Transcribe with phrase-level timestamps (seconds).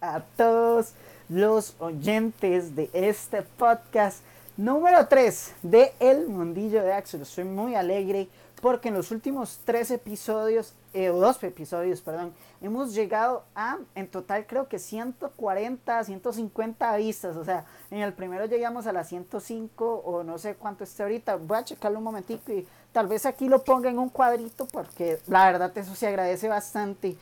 [0.00, 0.92] a todos
[1.28, 4.22] los oyentes de este podcast
[4.56, 7.22] número 3 de El Mundillo de Axel.
[7.22, 8.28] Estoy muy alegre
[8.60, 14.46] porque en los últimos tres episodios, eh, dos episodios, perdón, hemos llegado a, en total
[14.48, 17.36] creo que 140, 150 vistas.
[17.36, 21.36] O sea, en el primero llegamos a las 105 o no sé cuánto esté ahorita.
[21.36, 25.20] Voy a checarlo un momentico y tal vez aquí lo ponga en un cuadrito porque
[25.28, 27.16] la verdad eso se agradece bastante.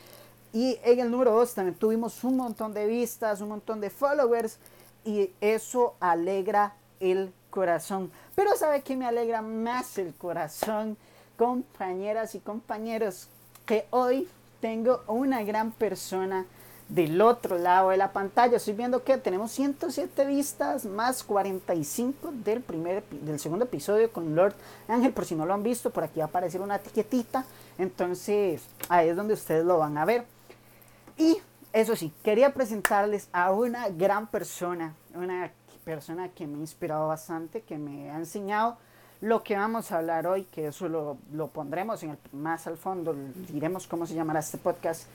[0.52, 4.59] Y en el número 2 también tuvimos un montón de vistas, un montón de followers
[5.05, 8.10] y eso alegra el corazón.
[8.34, 10.96] Pero ¿sabe qué me alegra más el corazón?
[11.36, 13.28] Compañeras y compañeros,
[13.66, 14.28] que hoy
[14.60, 16.47] tengo una gran persona
[16.88, 18.56] del otro lado de la pantalla.
[18.56, 24.55] Estoy viendo que tenemos 107 vistas más 45 del, primer, del segundo episodio con Lord
[24.88, 25.12] Ángel.
[25.12, 27.44] Por si no lo han visto, por aquí va a aparecer una etiquetita.
[27.78, 30.35] Entonces ahí es donde ustedes lo van a ver.
[31.16, 31.38] Y
[31.73, 35.51] eso sí, quería presentarles a una gran persona, una
[35.84, 38.78] persona que me ha inspirado bastante, que me ha enseñado
[39.20, 42.77] lo que vamos a hablar hoy, que eso lo, lo pondremos en el, más al
[42.77, 43.14] fondo,
[43.48, 45.06] diremos cómo se llamará este podcast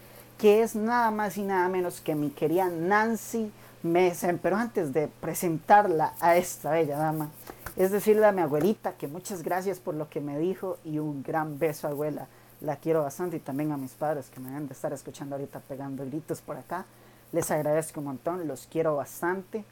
[0.41, 3.51] que es nada más y nada menos que mi querida Nancy
[3.83, 4.39] Mesen.
[4.39, 7.29] Pero antes de presentarla a esta bella dama,
[7.75, 11.21] es decirle a mi abuelita que muchas gracias por lo que me dijo y un
[11.21, 12.27] gran beso, abuela.
[12.61, 15.59] La quiero bastante y también a mis padres que me deben de estar escuchando ahorita
[15.61, 16.85] pegando gritos por acá.
[17.31, 19.65] Les agradezco un montón, los quiero bastante.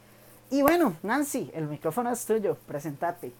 [0.50, 3.32] Y bueno, Nancy, el micrófono es tuyo, presentate.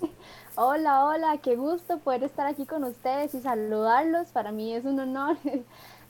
[0.56, 4.28] Hola, hola, qué gusto poder estar aquí con ustedes y saludarlos.
[4.28, 5.36] Para mí es un honor.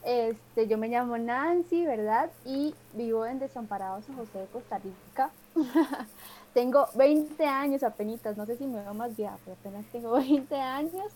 [0.04, 2.28] Este, yo me llamo Nancy, ¿verdad?
[2.44, 5.30] Y vivo en Desamparados, San José de Costa Rica.
[6.54, 10.56] tengo 20 años apenas, no sé si me veo más vieja, pero apenas tengo 20
[10.56, 11.12] años.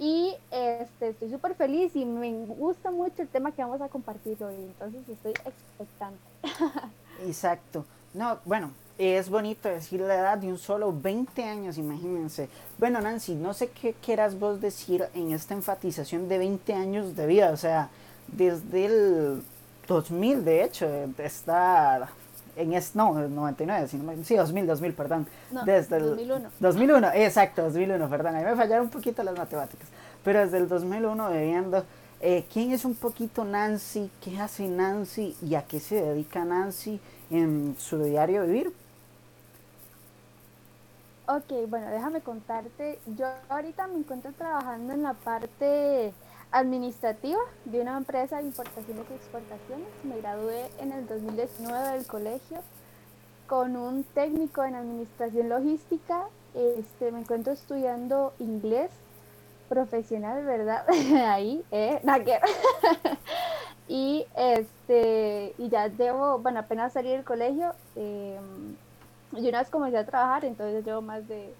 [0.00, 4.42] Y este, estoy súper feliz y me gusta mucho el tema que vamos a compartir
[4.42, 6.18] hoy, entonces estoy expectante.
[7.26, 7.84] Exacto.
[8.14, 12.48] No, bueno, es bonito decir la edad de un solo 20 años, imagínense.
[12.78, 17.26] Bueno, Nancy, no sé qué quieras vos decir en esta enfatización de 20 años de
[17.26, 17.90] vida, o sea,
[18.26, 19.42] desde el
[19.86, 20.86] 2000, de hecho,
[21.18, 22.08] está
[22.60, 25.26] en es, no, 99, sino, sí, 2000, 2000, perdón.
[25.64, 26.48] desde el 2001.
[26.60, 29.88] 2001, exacto, 2001, perdón, a mí me fallaron un poquito las matemáticas,
[30.24, 31.84] pero desde el 2001 viviendo,
[32.20, 34.10] eh, ¿quién es un poquito Nancy?
[34.22, 35.36] ¿Qué hace Nancy?
[35.42, 37.00] ¿Y a qué se dedica Nancy
[37.30, 38.72] en su diario vivir?
[41.26, 42.98] Ok, bueno, déjame contarte.
[43.16, 46.12] Yo ahorita me encuentro trabajando en la parte
[46.52, 49.88] administrativa de una empresa de importaciones y exportaciones.
[50.04, 52.58] Me gradué en el 2019 del colegio
[53.46, 56.26] con un técnico en administración logística.
[56.54, 58.90] Este, me encuentro estudiando inglés
[59.68, 60.84] profesional, ¿verdad?
[61.26, 62.00] Ahí, eh,
[63.88, 67.72] y este, y ya debo, bueno, apenas salir del colegio.
[67.94, 68.40] Eh,
[69.32, 71.54] y una vez comencé a trabajar, entonces llevo más de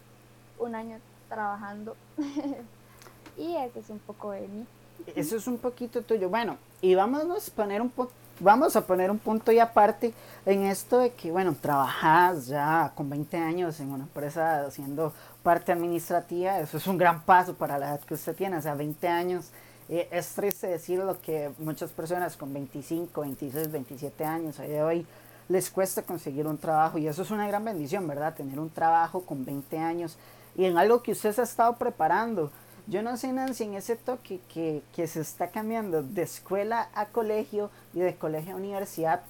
[0.58, 1.96] un año trabajando.
[3.36, 4.66] y eso es un poco de mí.
[5.14, 6.28] Eso es un poquito tuyo.
[6.28, 7.92] Bueno, y vamos a poner un
[8.40, 10.14] vamos a poner un punto y aparte
[10.46, 15.12] en esto de que, bueno, trabajas ya con 20 años en una empresa haciendo
[15.42, 18.74] parte administrativa, eso es un gran paso para la edad que usted tiene, o sea,
[18.74, 19.50] 20 años.
[19.88, 24.82] Eh, es triste decir lo que muchas personas con 25, 26, 27 años hoy de
[24.82, 25.06] hoy
[25.48, 28.34] les cuesta conseguir un trabajo y eso es una gran bendición, ¿verdad?
[28.34, 30.16] Tener un trabajo con 20 años
[30.56, 32.52] y en algo que usted se ha estado preparando.
[32.90, 37.06] Yo no sé, Nancy, en ese toque que, que se está cambiando de escuela a
[37.06, 39.20] colegio y de colegio a universidad,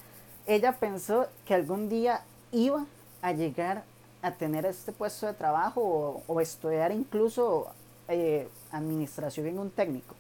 [0.47, 2.23] ella pensó que algún día
[2.53, 2.87] iba
[3.21, 3.85] a llegar
[4.23, 7.67] a tener este puesto de trabajo o, estudiar incluso
[8.09, 10.15] eh, administración en un técnico.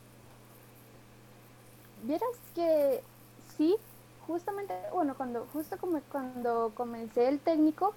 [2.03, 3.01] Vieras que
[3.57, 3.75] sí,
[4.27, 7.95] justamente, bueno, cuando, justo como cuando comencé el técnico,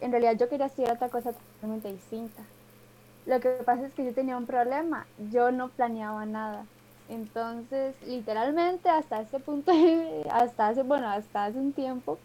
[0.00, 2.42] en realidad yo quería estudiar otra cosa totalmente distinta.
[3.26, 6.64] Lo que pasa es que yo tenía un problema, yo no planeaba nada.
[7.08, 9.72] Entonces, literalmente hasta ese punto,
[10.30, 12.18] hasta hace, bueno, hasta hace un tiempo,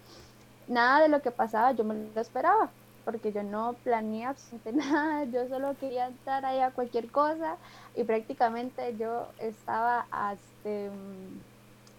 [0.67, 2.69] nada de lo que pasaba yo me lo esperaba,
[3.03, 7.57] porque yo no planeé absolutamente nada, yo solo quería estar ahí a cualquier cosa
[7.95, 10.89] y prácticamente yo estaba hasta este,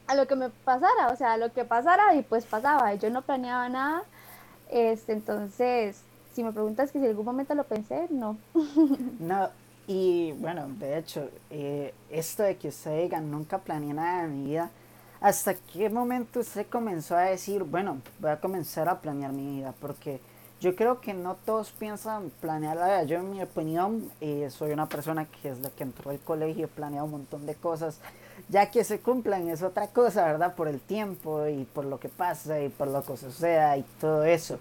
[0.06, 3.11] a lo que me pasara, o sea, a lo que pasara y pues pasaba, yo
[3.11, 4.02] no planeaba nada,
[4.69, 6.02] este, entonces,
[6.32, 8.37] si me preguntas que si en algún momento lo pensé, no.
[9.19, 9.49] No,
[9.87, 14.50] y bueno, de hecho, eh, esto de que usted diga, nunca planeé nada en mi
[14.50, 14.71] vida,
[15.21, 19.75] ¿hasta qué momento usted comenzó a decir, bueno, voy a comenzar a planear mi vida?
[19.81, 20.21] Porque
[20.61, 23.03] yo creo que no todos piensan planear la vida.
[23.05, 26.69] Yo, en mi opinión, eh, soy una persona que es la que entró al colegio,
[26.69, 27.99] planea un montón de cosas
[28.49, 30.55] Ya que se cumplan es otra cosa, ¿verdad?
[30.55, 34.25] Por el tiempo y por lo que pasa y por lo que suceda y todo
[34.25, 34.59] eso.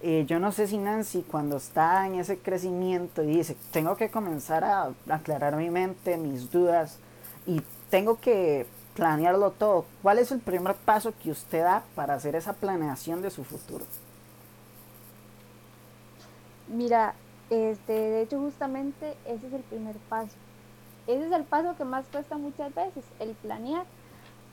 [0.00, 4.10] Eh, yo no sé si Nancy cuando está en ese crecimiento y dice, tengo que
[4.10, 6.98] comenzar a aclarar mi mente, mis dudas
[7.46, 12.36] y tengo que planearlo todo, ¿cuál es el primer paso que usted da para hacer
[12.36, 13.84] esa planeación de su futuro?
[16.68, 17.14] Mira,
[17.50, 20.34] este, de hecho justamente ese es el primer paso.
[21.06, 23.86] Ese es el paso que más cuesta muchas veces, el planear.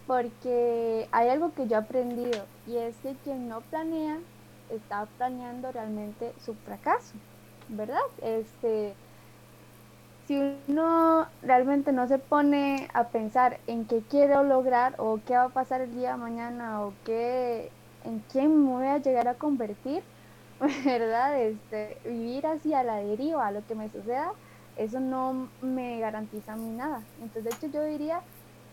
[0.08, 4.20] Porque hay algo que yo he aprendido y es que quien no planea
[4.70, 7.22] está planeando realmente su fracaso,
[7.68, 8.00] ¿verdad?
[8.22, 8.96] Este,
[10.28, 15.46] si uno realmente no se pone a pensar en qué quiero lograr o qué va
[15.46, 17.72] a pasar el día de mañana o qué,
[18.04, 20.04] en quién me voy a llegar a convertir,
[20.86, 21.40] ¿verdad?
[21.42, 24.32] Este, vivir así a la deriva, a lo que me suceda,
[24.76, 27.08] eso no me garantiza a mí nada.
[27.18, 28.26] Entonces, de hecho, yo diría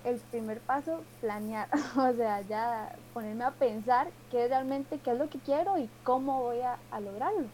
[0.04, 5.28] el primer paso, planear, o sea, ya ponerme a pensar qué realmente, qué es lo
[5.28, 7.46] que quiero y cómo voy a, a lograrlo.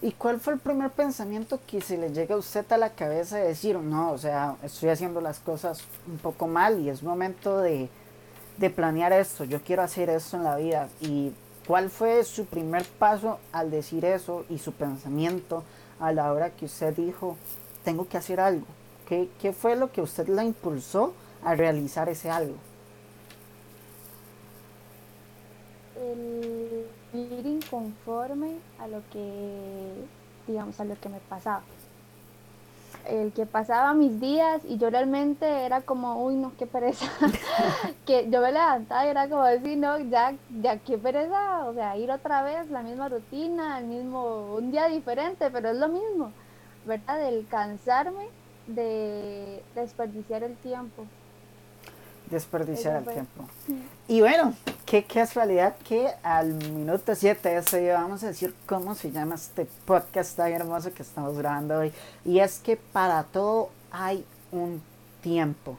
[0.00, 3.36] ¿Y cuál fue el primer pensamiento que se le llega a usted a la cabeza
[3.36, 7.60] de decir, no, o sea, estoy haciendo las cosas un poco mal y es momento
[7.60, 7.88] de,
[8.56, 10.88] de planear esto, yo quiero hacer esto en la vida?
[11.00, 11.32] ¿Y
[11.68, 15.62] cuál fue su primer paso al decir eso y su pensamiento
[16.00, 17.36] a la hora que usted dijo,
[17.84, 18.66] tengo que hacer algo?
[19.12, 21.12] ¿Qué, qué fue lo que usted la impulsó
[21.44, 22.54] a realizar ese algo?
[26.00, 29.92] El ir inconforme a lo que,
[30.46, 31.60] digamos, a lo que me pasaba.
[33.06, 37.04] El que pasaba mis días y yo realmente era como, uy, no, qué pereza.
[38.06, 41.66] que yo me levantaba y era como decir, no, ya, ya, qué pereza.
[41.66, 45.76] O sea, ir otra vez, la misma rutina, el mismo, un día diferente, pero es
[45.76, 46.32] lo mismo,
[46.86, 47.28] ¿verdad?
[47.28, 48.40] El cansarme
[48.74, 51.06] de desperdiciar el tiempo
[52.32, 53.44] desperdiciar el tiempo.
[54.08, 54.54] Y bueno,
[54.86, 60.36] qué casualidad que al minuto 7 eso vamos a decir cómo se llama este podcast
[60.36, 61.92] tan hermoso que estamos grabando hoy.
[62.24, 64.82] Y es que para todo hay un
[65.20, 65.76] tiempo.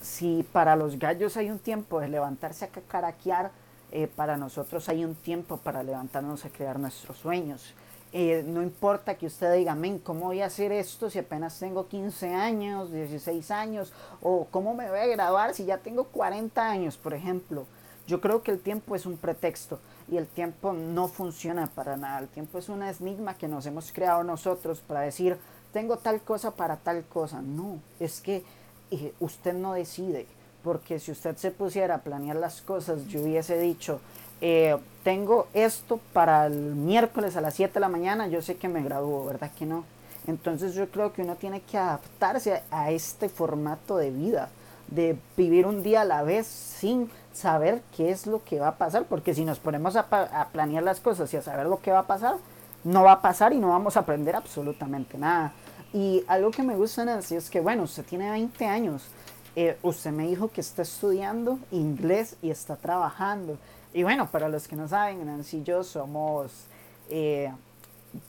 [0.00, 3.50] Si para los gallos hay un tiempo de levantarse a cacaraquear,
[3.92, 7.74] eh, para nosotros hay un tiempo para levantarnos a crear nuestros sueños.
[8.12, 11.88] Eh, no importa que usted diga, men, ¿cómo voy a hacer esto si apenas tengo
[11.88, 13.92] 15 años, 16 años?
[14.22, 17.66] O ¿cómo me voy a graduar si ya tengo 40 años, por ejemplo?
[18.06, 22.20] Yo creo que el tiempo es un pretexto y el tiempo no funciona para nada.
[22.20, 25.36] El tiempo es un enigma que nos hemos creado nosotros para decir,
[25.72, 27.42] tengo tal cosa para tal cosa.
[27.42, 28.44] No, es que
[28.92, 30.26] eh, usted no decide,
[30.62, 34.00] porque si usted se pusiera a planear las cosas, yo hubiese dicho,
[34.40, 38.68] eh, tengo esto para el miércoles a las 7 de la mañana, yo sé que
[38.68, 39.84] me gradúo, ¿verdad que no?
[40.26, 44.48] Entonces yo creo que uno tiene que adaptarse a este formato de vida,
[44.88, 48.78] de vivir un día a la vez sin saber qué es lo que va a
[48.78, 51.92] pasar, porque si nos ponemos a, a planear las cosas y a saber lo que
[51.92, 52.36] va a pasar,
[52.82, 55.52] no va a pasar y no vamos a aprender absolutamente nada.
[55.92, 59.04] Y algo que me gusta, Nancy, es que, bueno, usted tiene 20 años,
[59.54, 63.56] eh, usted me dijo que está estudiando inglés y está trabajando.
[63.96, 66.52] Y bueno, para los que no saben, Nancy y yo somos,
[67.08, 67.50] eh,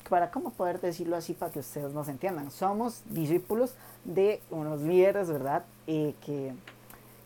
[0.09, 3.75] para cómo poder decirlo así para que ustedes nos entiendan, somos discípulos
[4.05, 5.65] de unos líderes, ¿verdad?
[5.85, 6.53] Eh, que,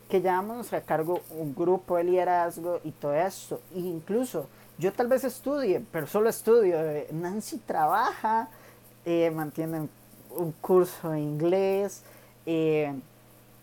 [0.10, 3.62] que llevamos a cargo un grupo de liderazgo y todo esto.
[3.76, 4.48] E incluso
[4.80, 6.80] yo tal vez estudie, pero solo estudio.
[7.12, 8.50] Nancy trabaja,
[9.06, 9.88] eh, mantiene
[10.36, 12.02] un curso de inglés,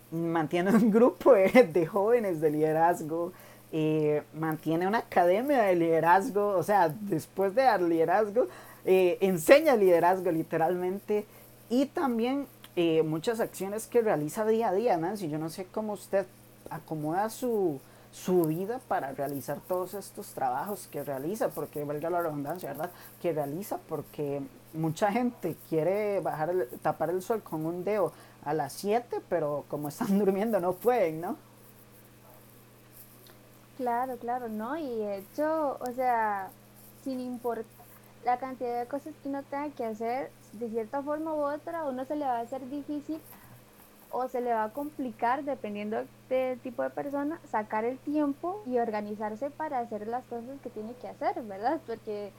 [0.09, 3.33] mantiene un grupo de jóvenes de liderazgo.
[3.71, 8.47] Eh, mantiene una academia de liderazgo, o sea, después de dar liderazgo,
[8.83, 11.25] eh, enseña liderazgo literalmente
[11.69, 15.29] y también eh, muchas acciones que realiza día a día, Nancy.
[15.29, 16.25] Yo no sé cómo usted
[16.71, 17.79] acomoda su,
[18.11, 22.89] su vida para realizar todos estos trabajos que realiza, porque valga la redundancia, ¿verdad?
[23.21, 24.41] Que realiza porque
[24.73, 28.13] mucha gente quiere bajar tapar el sol con un dedo
[28.45, 31.48] a las 7, pero como están durmiendo no pueden, ¿no?
[33.79, 34.77] Claro, claro, ¿no?
[34.77, 36.49] Y de hecho, o sea,
[37.01, 37.63] sin importar
[38.25, 42.03] la cantidad de cosas que uno tenga que hacer, de cierta forma u otra, uno
[42.03, 43.21] se le va a hacer difícil
[44.11, 48.79] o se le va a complicar, dependiendo del tipo de persona, sacar el tiempo y
[48.79, 51.79] organizarse para hacer las cosas que tiene que hacer, ¿verdad?
[51.87, 52.33] Porque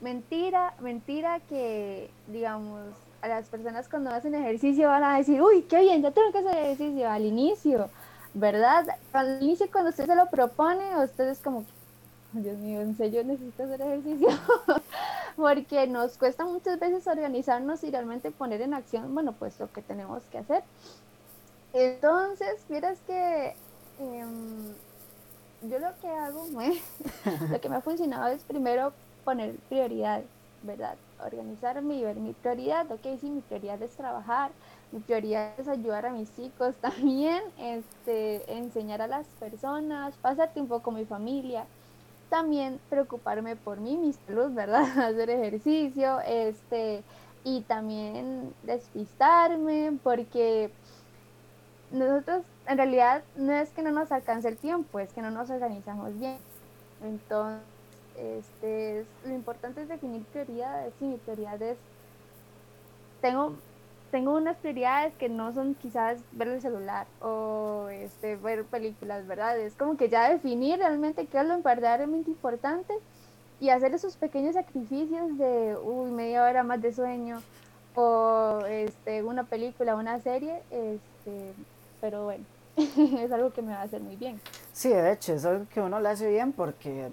[0.00, 2.80] mentira, mentira que, digamos,
[3.20, 6.38] a las personas cuando hacen ejercicio van a decir, uy, qué bien, ya tengo que
[6.38, 7.90] hacer ejercicio al inicio
[8.36, 8.84] ¿verdad?
[9.14, 11.64] Al inicio cuando usted se lo propone, usted es como,
[12.32, 14.28] Dios mío, en serio necesito hacer ejercicio,
[15.36, 19.80] porque nos cuesta muchas veces organizarnos y realmente poner en acción, bueno, pues lo que
[19.80, 20.62] tenemos que hacer.
[21.72, 23.56] Entonces, miras que
[24.00, 24.74] em,
[25.62, 26.46] yo lo que hago,
[27.50, 28.92] lo que me ha funcionado es primero
[29.24, 30.26] poner prioridades,
[30.62, 30.96] ¿verdad?
[31.24, 32.92] Organizarme y ver mi prioridad.
[32.92, 34.50] Ok, sí, mi prioridad es trabajar,
[34.92, 40.80] mi prioridad es ayudar a mis hijos también, este, enseñar a las personas, pasar tiempo
[40.80, 41.66] con mi familia,
[42.30, 44.82] también preocuparme por mí, mi salud, ¿verdad?
[44.98, 47.02] Hacer ejercicio, este,
[47.44, 50.70] y también despistarme, porque
[51.92, 55.50] nosotros en realidad no es que no nos alcance el tiempo, es que no nos
[55.50, 56.38] organizamos bien.
[57.02, 57.62] Entonces,
[58.16, 60.92] este, lo importante es definir prioridades.
[60.98, 61.76] Sí, mi prioridad es,
[63.20, 63.54] tengo,
[64.16, 69.58] tengo unas prioridades que no son quizás ver el celular o este, ver películas, ¿verdad?
[69.58, 72.94] Es como que ya definir realmente qué es lo verdaderamente importante
[73.60, 77.42] y hacer esos pequeños sacrificios de, uy, media hora más de sueño
[77.94, 81.52] o este, una película, una serie, este,
[82.00, 82.44] pero bueno,
[82.76, 84.40] es algo que me va a hacer muy bien.
[84.72, 87.10] Sí, de hecho, es algo que uno le hace bien porque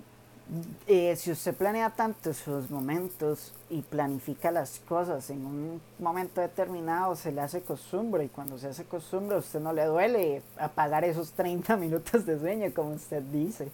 [0.87, 7.15] eh, si usted planea tanto sus momentos y planifica las cosas en un momento determinado,
[7.15, 11.05] se le hace costumbre y cuando se hace costumbre a usted no le duele apagar
[11.05, 13.69] esos 30 minutos de sueño, como usted dice.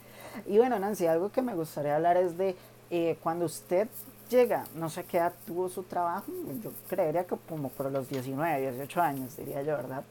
[0.46, 2.56] Y bueno, Nancy, algo que me gustaría hablar es de
[2.92, 3.88] eh, cuando usted
[4.30, 6.32] llega, no sé qué edad tuvo su trabajo,
[6.64, 10.04] yo creería que como por los 19, 18 años, diría yo, ¿verdad?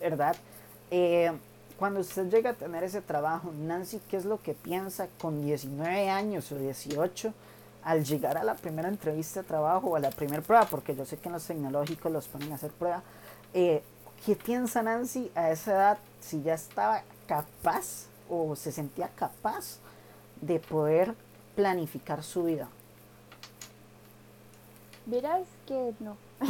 [0.00, 0.36] ¿Verdad?
[0.90, 1.32] Eh,
[1.82, 6.10] cuando usted llega a tener ese trabajo, Nancy, ¿qué es lo que piensa con 19
[6.10, 7.34] años o 18
[7.82, 10.64] al llegar a la primera entrevista de trabajo o a la primera prueba?
[10.66, 13.02] Porque yo sé que en los tecnológicos los ponen a hacer prueba.
[13.52, 13.82] Eh,
[14.24, 19.78] ¿Qué piensa Nancy a esa edad si ya estaba capaz o se sentía capaz
[20.40, 21.16] de poder
[21.56, 22.68] planificar su vida?
[25.06, 26.16] Verás que no.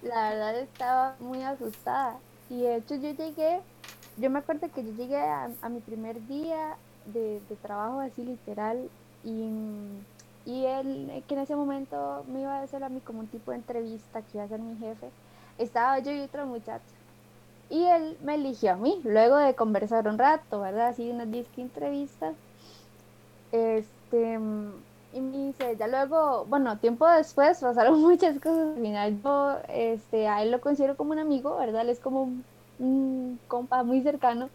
[0.00, 2.16] la verdad estaba muy asustada.
[2.48, 3.60] Y de hecho yo llegué
[4.20, 8.88] yo me acuerdo que yo llegué a, mi primer día de, trabajo así literal
[9.24, 9.48] y,
[10.46, 13.50] y él, que en ese momento me iba a hacer a mí como un tipo
[13.50, 15.08] de entrevista que iba a ser mi jefe,
[15.58, 16.84] estaba yo y otro muchacho.
[17.70, 20.88] Y él me eligió a mí, luego de conversar un rato, ¿verdad?
[20.88, 22.34] Así unas 10 entrevistas.
[23.52, 24.38] Este,
[25.12, 28.76] y me dice, ya luego, bueno, tiempo después pasaron muchas cosas.
[28.76, 31.82] Al final yo este, a él lo considero como un amigo, ¿verdad?
[31.82, 32.44] Él es como un
[32.78, 34.48] un compa muy cercano,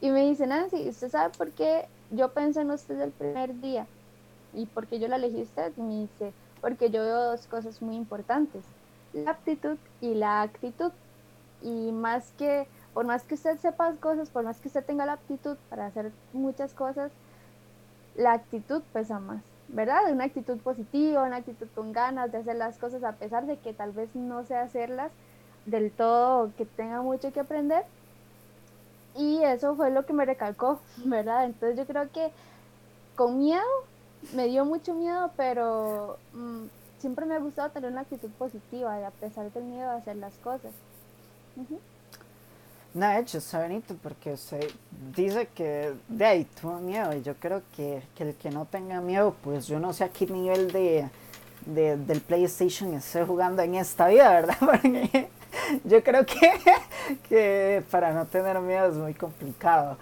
[0.00, 3.86] y me dice, Nancy, ¿usted sabe por qué yo pensé en usted el primer día?
[4.52, 5.74] ¿Y por qué yo la elegí usted?
[5.76, 8.64] Me dice, porque yo veo dos cosas muy importantes,
[9.12, 10.90] la aptitud y la actitud.
[11.62, 15.12] Y más que, por más que usted sepa cosas, por más que usted tenga la
[15.12, 17.12] aptitud para hacer muchas cosas,
[18.16, 20.10] la actitud pesa más, ¿verdad?
[20.10, 23.72] Una actitud positiva, una actitud con ganas de hacer las cosas a pesar de que
[23.72, 25.12] tal vez no sé hacerlas,
[25.66, 27.84] del todo, que tenga mucho que aprender.
[29.16, 31.44] Y eso fue lo que me recalcó, ¿verdad?
[31.44, 32.30] Entonces yo creo que
[33.14, 33.62] con miedo,
[34.34, 36.64] me dio mucho miedo, pero mm,
[36.98, 40.16] siempre me ha gustado tener una actitud positiva y a pesar del miedo a hacer
[40.16, 40.72] las cosas.
[42.94, 44.70] No, de hecho, está bonito porque usted
[45.14, 49.00] dice que de ahí tuvo miedo y yo creo que, que, el que no tenga
[49.00, 51.08] miedo, pues yo no sé a qué nivel de,
[51.66, 54.56] de del PlayStation esté jugando en esta vida, ¿verdad?
[54.60, 55.28] Porque
[55.84, 56.52] yo creo que,
[57.28, 59.96] que para no tener miedo es muy complicado.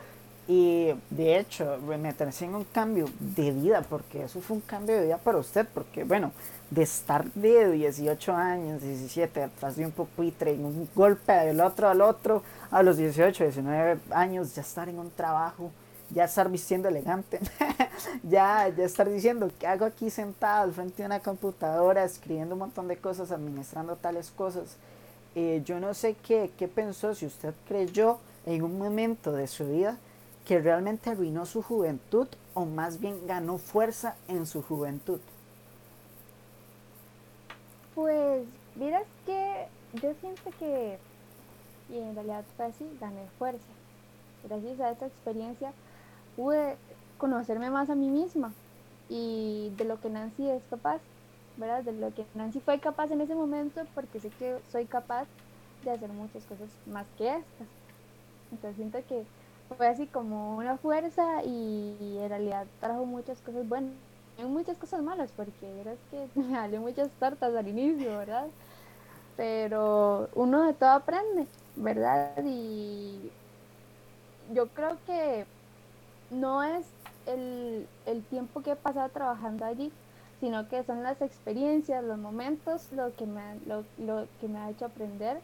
[0.48, 5.04] Y de hecho, meterse en un cambio de vida, porque eso fue un cambio de
[5.04, 6.32] vida para usted, porque bueno,
[6.70, 11.88] de estar de 18 años, 17, atrás de un pupitre, en un golpe del otro
[11.88, 12.42] al otro,
[12.72, 15.70] a los 18, 19 años, ya estar en un trabajo,
[16.10, 17.38] ya estar vistiendo elegante,
[18.24, 22.60] ya, ya estar diciendo, ¿qué hago aquí sentado al frente de una computadora, escribiendo un
[22.60, 24.76] montón de cosas, administrando tales cosas?
[25.34, 29.66] Eh, yo no sé qué, qué pensó, si usted creyó en un momento de su
[29.66, 29.98] vida
[30.46, 35.20] que realmente arruinó su juventud o más bien ganó fuerza en su juventud.
[37.94, 38.44] Pues,
[38.76, 40.98] miras que yo siento que,
[41.90, 43.62] y en realidad fue así, gané fuerza.
[44.48, 45.72] Gracias a esta experiencia
[46.36, 46.76] pude
[47.18, 48.52] conocerme más a mí misma
[49.08, 51.00] y de lo que Nancy es capaz.
[51.60, 51.84] ¿Verdad?
[51.84, 55.26] De lo que Nancy fue capaz en ese momento, porque sé que soy capaz
[55.84, 57.68] de hacer muchas cosas más que estas.
[58.52, 59.24] Entonces siento que
[59.76, 63.92] fue así como una fuerza y en realidad trajo muchas cosas buenas.
[64.38, 68.46] Y muchas cosas malas, porque verás que me salió muchas tortas al inicio, ¿verdad?
[69.36, 72.42] Pero uno de todo aprende, ¿verdad?
[72.44, 73.32] Y
[74.52, 75.46] yo creo que
[76.30, 76.86] no es
[77.26, 79.92] el, el tiempo que he pasado trabajando allí,
[80.40, 84.70] sino que son las experiencias, los momentos, lo que me, lo, lo que me ha
[84.70, 85.38] hecho aprender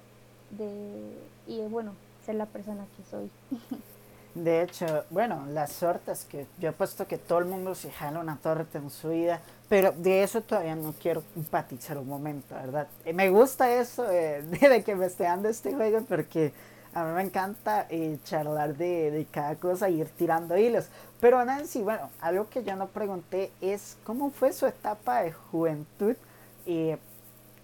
[0.50, 1.92] de, y bueno,
[2.24, 3.30] ser la persona que soy.
[4.36, 8.20] De hecho, bueno, las tortas que yo he puesto que todo el mundo se jala
[8.20, 12.86] una torta en su vida, pero de eso todavía no quiero empatizar un momento, ¿verdad?
[13.06, 16.52] Eh, me gusta eso de, que me esté dando este juego porque
[16.96, 20.86] a mí me encanta eh, charlar de, de, cada cosa y ir tirando hilos.
[21.20, 26.16] Pero Nancy, bueno, algo que yo no pregunté es cómo fue su etapa de juventud,
[26.64, 26.96] eh,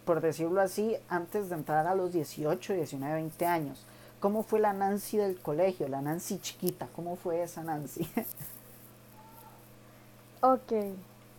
[0.05, 3.87] por decirlo así, antes de entrar a los 18, 19, 20 años.
[4.21, 6.87] ¿Cómo fue la Nancy del colegio, la Nancy chiquita?
[6.95, 8.07] ¿Cómo fue esa Nancy?
[10.43, 10.73] ok,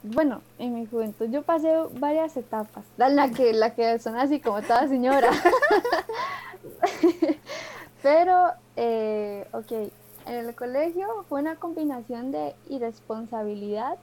[0.01, 4.63] bueno, en mi juventud yo pasé varias etapas, la que, la que son así como
[4.63, 5.29] toda señora.
[8.03, 9.71] Pero, eh, ok,
[10.25, 13.97] en el colegio fue una combinación de irresponsabilidad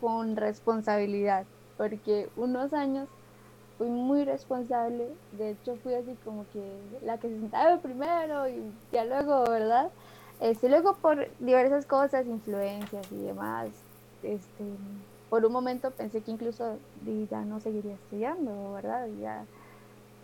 [0.00, 1.44] con responsabilidad,
[1.76, 3.08] porque unos años
[3.78, 6.62] fui muy responsable, de hecho fui así como que
[7.04, 9.90] la que se sentaba primero y ya luego, ¿verdad?
[10.40, 13.68] Este, luego por diversas cosas, influencias y demás,
[14.22, 14.64] este,
[15.28, 16.78] por un momento pensé que incluso
[17.30, 19.08] ya no seguiría estudiando, ¿verdad?
[19.20, 19.44] Ya,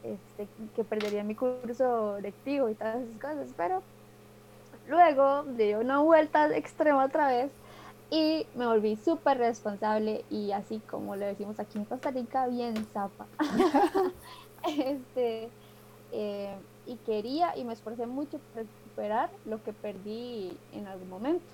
[0.03, 3.83] este, que perdería mi curso lectivo y todas esas cosas, pero
[4.89, 7.51] luego di una vuelta extrema otra vez
[8.11, 12.75] y me volví súper responsable y así como le decimos aquí en Costa Rica, bien
[12.93, 13.27] zapa.
[14.67, 15.49] este,
[16.13, 16.55] eh,
[16.87, 21.45] y quería y me esforcé mucho por recuperar lo que perdí en algún momento.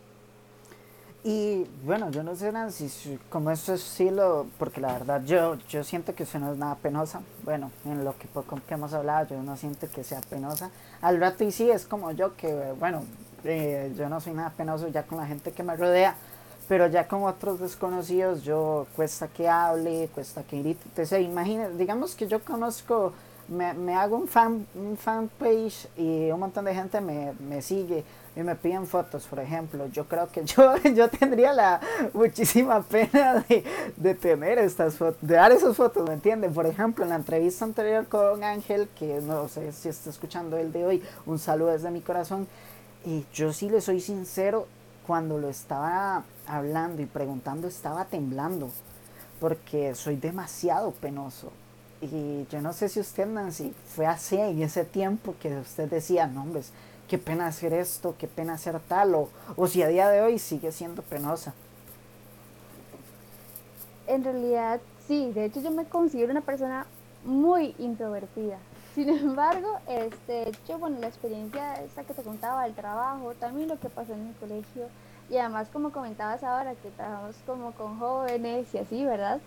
[1.24, 5.56] Y bueno, yo no sé Nancy, como eso es sí lo, porque la verdad yo,
[5.68, 7.20] yo siento que eso no es nada penosa.
[7.44, 10.70] Bueno, en lo que poco que hemos hablado, yo no siento que sea penosa.
[11.02, 13.02] Al rato y sí es como yo que, bueno,
[13.44, 16.14] eh, yo no soy nada penoso ya con la gente que me rodea
[16.68, 22.14] pero ya con otros desconocidos yo cuesta que hable, cuesta que grite, entonces imagínate, digamos
[22.14, 23.14] que yo conozco,
[23.48, 27.62] me, me hago un fan, un fan page y un montón de gente me, me,
[27.62, 28.04] sigue
[28.38, 31.80] y me piden fotos, por ejemplo, yo creo que yo, yo tendría la
[32.14, 33.64] muchísima pena de,
[33.96, 36.54] de tener estas fotos, de dar esas fotos, ¿me entienden?
[36.54, 40.70] Por ejemplo, en la entrevista anterior con Ángel, que no sé si está escuchando el
[40.70, 42.46] de hoy, un saludo desde mi corazón,
[43.04, 44.68] y yo sí le soy sincero,
[45.04, 48.70] cuando lo estaba hablando y preguntando estaba temblando
[49.40, 51.50] porque soy demasiado penoso.
[52.02, 56.26] Y yo no sé si usted, Nancy, fue así en ese tiempo que usted decía,
[56.26, 56.62] no, hombre,
[57.08, 60.38] qué pena hacer esto, qué pena hacer tal, o, o si a día de hoy
[60.38, 61.54] sigue siendo penosa.
[64.06, 66.86] En realidad, sí, de hecho yo me considero una persona
[67.24, 68.58] muy introvertida.
[68.94, 73.78] Sin embargo, este, yo, bueno, la experiencia esa que te contaba, el trabajo, también lo
[73.78, 74.86] que pasó en mi colegio,
[75.30, 79.40] y además como comentabas ahora, que trabajamos como con jóvenes y así, ¿verdad?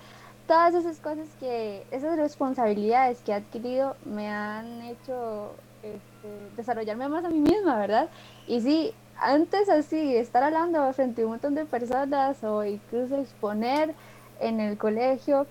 [0.47, 5.51] Todas esas cosas que, esas responsabilidades que he adquirido me han hecho
[5.83, 8.09] este, desarrollarme más a mí misma, ¿verdad?
[8.47, 13.93] Y sí, antes así, estar hablando frente a un montón de personas o incluso exponer
[14.39, 15.45] en el colegio,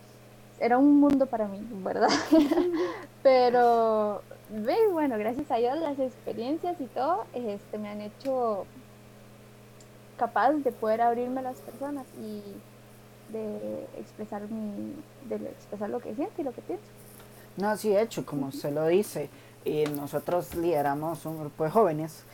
[0.59, 2.09] era un mundo para mí, ¿verdad?
[3.23, 4.23] Pero,
[4.93, 8.67] bueno, gracias a Dios las experiencias y todo este, me han hecho
[10.19, 12.43] capaz de poder abrirme a las personas y
[13.33, 14.95] de expresar, mi,
[15.29, 16.85] de expresar lo que siento y lo que pienso.
[17.57, 19.31] No, sí, de hecho, como se lo dice,
[19.65, 22.25] y nosotros lideramos un grupo de jóvenes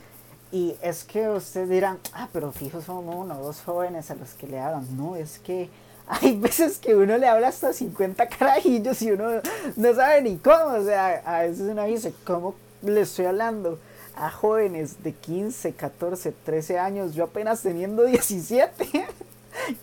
[0.53, 4.35] y es que ustedes dirán, ah, pero fijo son uno o dos jóvenes a los
[4.35, 4.97] que le hablan.
[4.97, 5.69] No, es que
[6.07, 9.43] hay veces que uno le habla hasta 50 carajillos y uno
[9.77, 10.77] no sabe ni cómo.
[10.77, 13.79] O sea, a veces uno dice, ¿cómo le estoy hablando
[14.15, 17.15] a jóvenes de 15, 14, 13 años?
[17.15, 18.89] Yo apenas teniendo 17.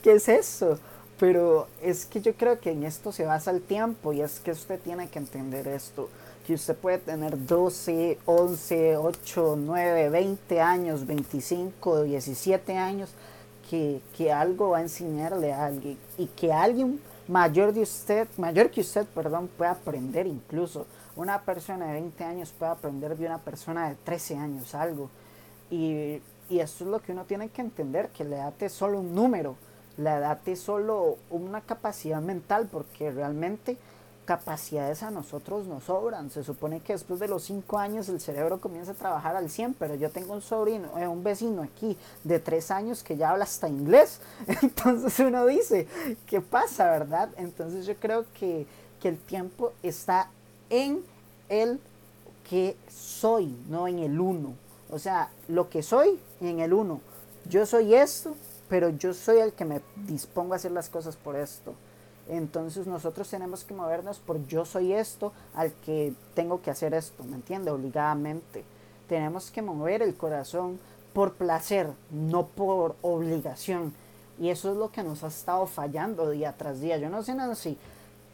[0.01, 0.79] ¿Qué es eso?
[1.19, 4.51] Pero es que yo creo que en esto se basa el tiempo y es que
[4.51, 6.09] usted tiene que entender esto.
[6.45, 13.13] Que usted puede tener 12, 11, 8, 9, 20 años, 25, 17 años
[14.15, 18.81] que, algo va a enseñarle a alguien y que alguien mayor de usted, mayor que
[18.81, 20.85] usted, perdón, pueda aprender incluso.
[21.15, 25.09] Una persona de 20 años puede aprender de una persona de 13 años algo.
[25.71, 28.99] Y, y esto es lo que uno tiene que entender, que la edad es solo
[28.99, 29.55] un número,
[29.97, 33.77] la edad es solo una capacidad mental, porque realmente
[34.25, 36.29] capacidades a nosotros nos sobran.
[36.29, 39.75] Se supone que después de los 5 años el cerebro comienza a trabajar al 100,
[39.75, 43.43] pero yo tengo un sobrino, eh, un vecino aquí de 3 años que ya habla
[43.43, 44.19] hasta inglés.
[44.61, 45.87] Entonces uno dice,
[46.25, 47.29] ¿qué pasa, verdad?
[47.37, 48.65] Entonces yo creo que,
[49.01, 50.29] que el tiempo está
[50.69, 51.03] en
[51.49, 51.79] el
[52.49, 54.53] que soy, no en el uno.
[54.89, 57.01] O sea, lo que soy en el uno.
[57.49, 58.35] Yo soy esto,
[58.69, 61.73] pero yo soy el que me dispongo a hacer las cosas por esto.
[62.29, 67.23] Entonces nosotros tenemos que movernos por yo soy esto al que tengo que hacer esto,
[67.23, 67.71] ¿me entiende?
[67.71, 68.63] Obligadamente.
[69.07, 70.79] tenemos que mover el corazón
[71.13, 73.93] por placer, no por obligación.
[74.39, 76.97] Y eso es lo que nos ha estado fallando día tras día.
[76.97, 77.77] Yo no sé, Nancy,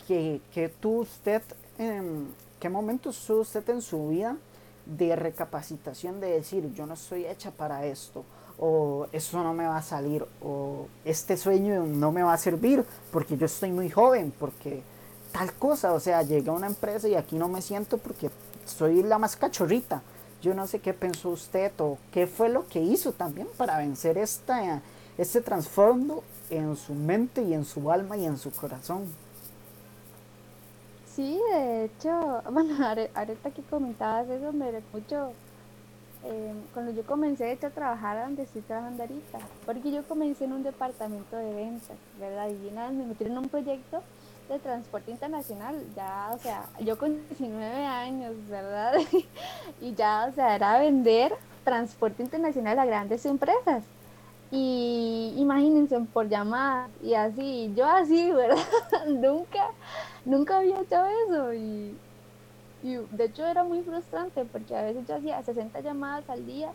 [0.07, 1.41] que, que tú, usted,
[1.77, 2.27] en
[2.59, 4.37] qué momento estuvo usted en su vida
[4.85, 8.23] de recapacitación de decir, yo no estoy hecha para esto,
[8.59, 12.83] o eso no me va a salir, o este sueño no me va a servir
[13.11, 14.83] porque yo estoy muy joven, porque
[15.31, 18.29] tal cosa, o sea, llegué a una empresa y aquí no me siento porque
[18.65, 20.01] soy la más cachorrita.
[20.41, 24.17] Yo no sé qué pensó usted o qué fue lo que hizo también para vencer
[24.17, 24.81] esta,
[25.17, 29.03] este transformo en su mente y en su alma y en su corazón.
[31.15, 32.75] Sí, de hecho, bueno,
[33.13, 35.33] ahorita que comentabas eso me mucho
[36.25, 40.45] eh, cuando yo comencé de hecho, a trabajar donde estoy trabajando ahorita, porque yo comencé
[40.45, 42.49] en un departamento de ventas, ¿verdad?
[42.49, 44.01] Y nada, me metieron en un proyecto
[44.49, 48.93] de transporte internacional, ya, o sea, yo con 19 años, ¿verdad?
[49.81, 53.83] y ya, o sea, era vender transporte internacional a grandes empresas.
[54.51, 58.57] Y imagínense por llamadas y así, yo así, ¿verdad?
[59.07, 59.69] nunca,
[60.25, 61.95] nunca había hecho eso y,
[62.83, 66.71] y, de hecho era muy frustrante porque a veces yo hacía 60 llamadas al día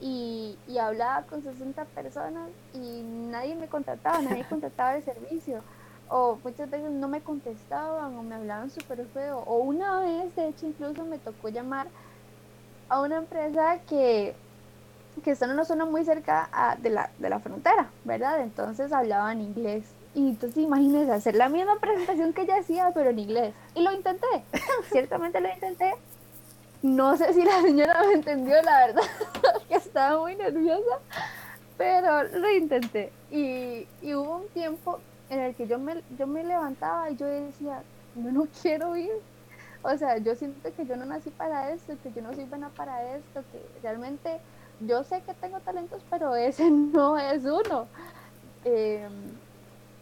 [0.00, 5.62] y, y hablaba con 60 personas y nadie me contrataba, nadie contrataba el servicio
[6.10, 9.38] o muchas veces no me contestaban o me hablaban súper feo.
[9.46, 11.88] O una vez, de hecho, incluso me tocó llamar
[12.88, 14.34] a una empresa que,
[15.22, 18.40] que está en una zona muy cerca de, la, de la frontera, ¿verdad?
[18.40, 19.84] Entonces hablaban inglés.
[20.14, 23.54] Y entonces imagínense hacer la misma presentación que ella hacía, pero en inglés.
[23.74, 24.26] Y lo intenté,
[24.90, 25.94] ciertamente lo intenté.
[26.82, 29.02] No sé si la señora me entendió, la verdad,
[29.68, 30.98] que estaba muy nerviosa,
[31.76, 33.12] pero lo intenté.
[33.30, 37.26] Y, y hubo un tiempo en el que yo me, yo me levantaba y yo
[37.26, 37.82] decía,
[38.14, 39.12] yo no quiero ir.
[39.82, 42.68] O sea, yo siento que yo no nací para esto, que yo no soy buena
[42.70, 44.38] para esto, que realmente
[44.80, 47.86] yo sé que tengo talentos, pero ese no es uno.
[48.64, 49.12] Em,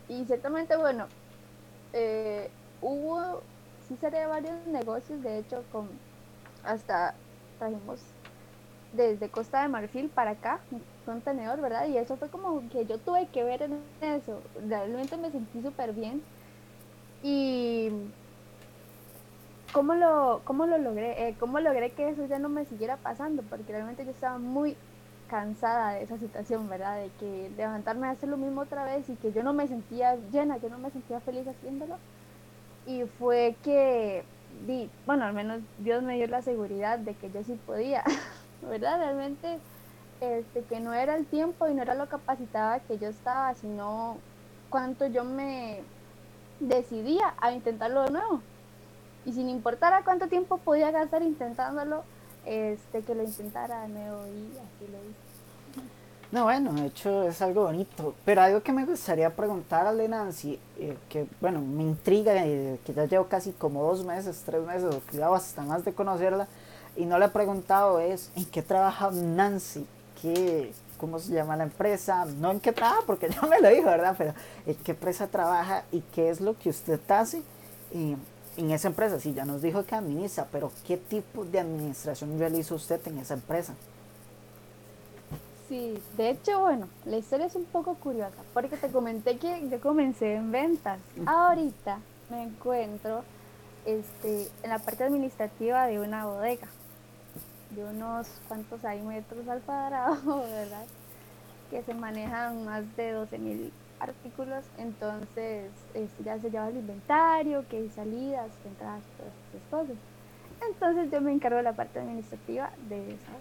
[0.09, 1.07] y ciertamente, bueno,
[1.93, 3.43] eh, hubo,
[3.89, 5.89] sí seré varios negocios, de hecho, con
[6.65, 7.15] hasta
[7.59, 8.01] trajimos
[8.93, 11.87] desde Costa de Marfil para acá, un contenedor, ¿verdad?
[11.87, 14.41] Y eso fue como que yo tuve que ver en eso.
[14.69, 16.23] Realmente me sentí súper bien.
[17.23, 17.91] Y
[19.73, 21.29] ¿cómo lo, cómo lo logré?
[21.29, 23.43] Eh, ¿Cómo logré que eso ya no me siguiera pasando?
[23.43, 24.77] Porque realmente yo estaba muy
[25.29, 26.97] cansada de esa situación, ¿verdad?
[26.97, 30.17] De que levantarme a hacer lo mismo otra vez y que yo no me sentía
[30.33, 31.97] llena, yo no me sentía feliz haciéndolo.
[32.87, 34.25] Y fue que,
[34.67, 38.05] di, bueno, al menos Dios me dio la seguridad de que yo sí podía.
[38.63, 38.99] ¿verdad?
[38.99, 39.59] Realmente
[40.21, 44.19] este, que no era el tiempo y no era lo capacitada que yo estaba, sino
[44.71, 45.83] cuánto yo me
[46.61, 48.43] decidía a intentarlo de nuevo.
[49.25, 52.05] Y sin importar a cuánto tiempo podía gastar intentándolo,
[52.47, 55.27] este, que lo intentara de nuevo y así lo hice.
[56.33, 60.97] No, bueno, de hecho es algo bonito, pero algo que me gustaría preguntarle Nancy, eh,
[61.09, 65.01] que bueno, me intriga, eh, que ya llevo casi como dos meses, tres meses, o
[65.09, 66.49] quizá hasta más de conocerla,
[66.97, 69.87] y no le he preguntado es en qué trabaja Nancy,
[70.21, 73.85] ¿Qué, cómo se llama la empresa, no en qué trabaja, porque ya me lo dijo,
[73.85, 74.15] ¿verdad?
[74.19, 74.35] Pero
[74.67, 77.43] en qué empresa trabaja y qué es lo que usted hace
[78.57, 79.21] en esa empresa.
[79.21, 83.35] Sí, ya nos dijo que administra, pero ¿qué tipo de administración realiza usted en esa
[83.35, 83.75] empresa?
[85.69, 89.81] Sí, de hecho, bueno, la historia es un poco curiosa, porque te comenté que yo
[89.81, 91.01] comencé en ventas.
[91.27, 91.99] Ahorita
[92.31, 93.25] me encuentro
[93.85, 96.69] este, en la parte administrativa de una bodega
[97.71, 100.87] de unos cuantos hay metros al cuadrado, ¿verdad?
[101.71, 107.65] Que se manejan más de 12 mil artículos, entonces este, ya se lleva el inventario,
[107.69, 109.97] que hay salidas, que entradas, todas esas cosas.
[110.69, 113.33] Entonces yo me encargo de la parte administrativa de esa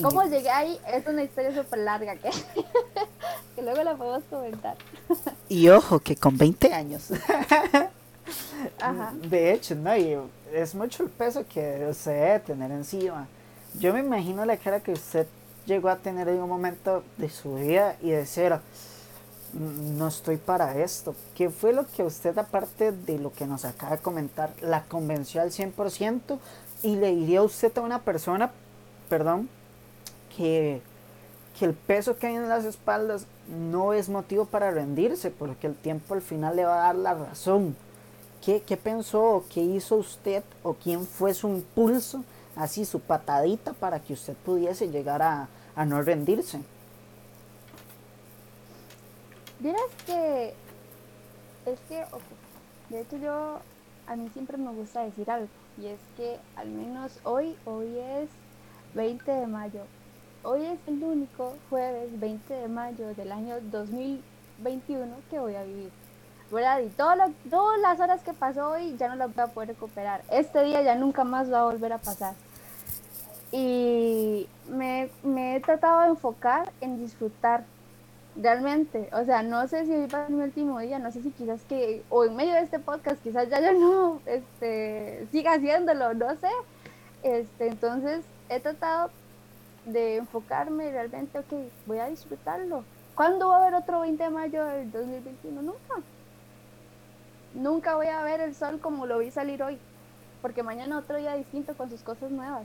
[0.00, 0.78] ¿Cómo llegué ahí?
[0.90, 2.30] Es una historia súper larga que,
[3.54, 4.76] que luego la podemos comentar.
[5.48, 7.10] Y ojo, que con 20 años.
[8.80, 9.12] Ajá.
[9.28, 13.26] De hecho, no, es mucho el peso que se debe tener encima.
[13.78, 15.26] Yo me imagino la cara que usted
[15.66, 18.60] llegó a tener en un momento de su vida y decir, mm,
[19.54, 21.14] no estoy para esto.
[21.34, 25.42] ¿Qué fue lo que usted, aparte de lo que nos acaba de comentar, la convenció
[25.42, 26.38] al 100%
[26.82, 28.50] y le diría a usted a una persona,
[29.08, 29.48] perdón,
[30.36, 30.80] que,
[31.58, 35.74] que el peso que hay en las espaldas no es motivo para rendirse, porque el
[35.74, 37.76] tiempo al final le va a dar la razón.
[38.44, 42.24] ¿Qué, qué pensó qué hizo usted o quién fue su impulso
[42.56, 45.48] así su patadita para que usted pudiese llegar a,
[45.84, 46.60] no rendirse.
[49.62, 50.54] Dirás que
[51.66, 52.04] es que,
[52.88, 53.60] de hecho yo,
[54.08, 55.46] a mí siempre me gusta decir algo,
[55.78, 58.28] y es que al menos hoy, hoy es
[58.94, 59.82] 20 de mayo.
[60.42, 65.92] Hoy es el único jueves 20 de mayo del año 2021 que voy a vivir.
[66.50, 66.80] ¿Verdad?
[66.80, 67.30] Y todas
[67.80, 70.24] las horas que pasó hoy ya no las voy a poder recuperar.
[70.28, 72.34] Este día ya nunca más va a volver a pasar.
[73.52, 77.64] Y me, me he tratado de enfocar en disfrutar
[78.36, 79.08] realmente.
[79.12, 81.30] O sea, no sé si hoy va a ser mi último día, no sé si
[81.30, 86.14] quizás que, o en medio de este podcast, quizás ya yo no este, siga haciéndolo,
[86.14, 86.48] no sé.
[87.22, 89.10] Este, entonces he tratado
[89.86, 91.52] de enfocarme realmente, ok,
[91.86, 92.84] voy a disfrutarlo.
[93.14, 95.62] ¿Cuándo va a haber otro 20 de mayo del 2021?
[95.62, 95.94] Nunca.
[97.54, 99.78] Nunca voy a ver el sol como lo vi salir hoy,
[100.40, 102.64] porque mañana otro día distinto con sus cosas nuevas.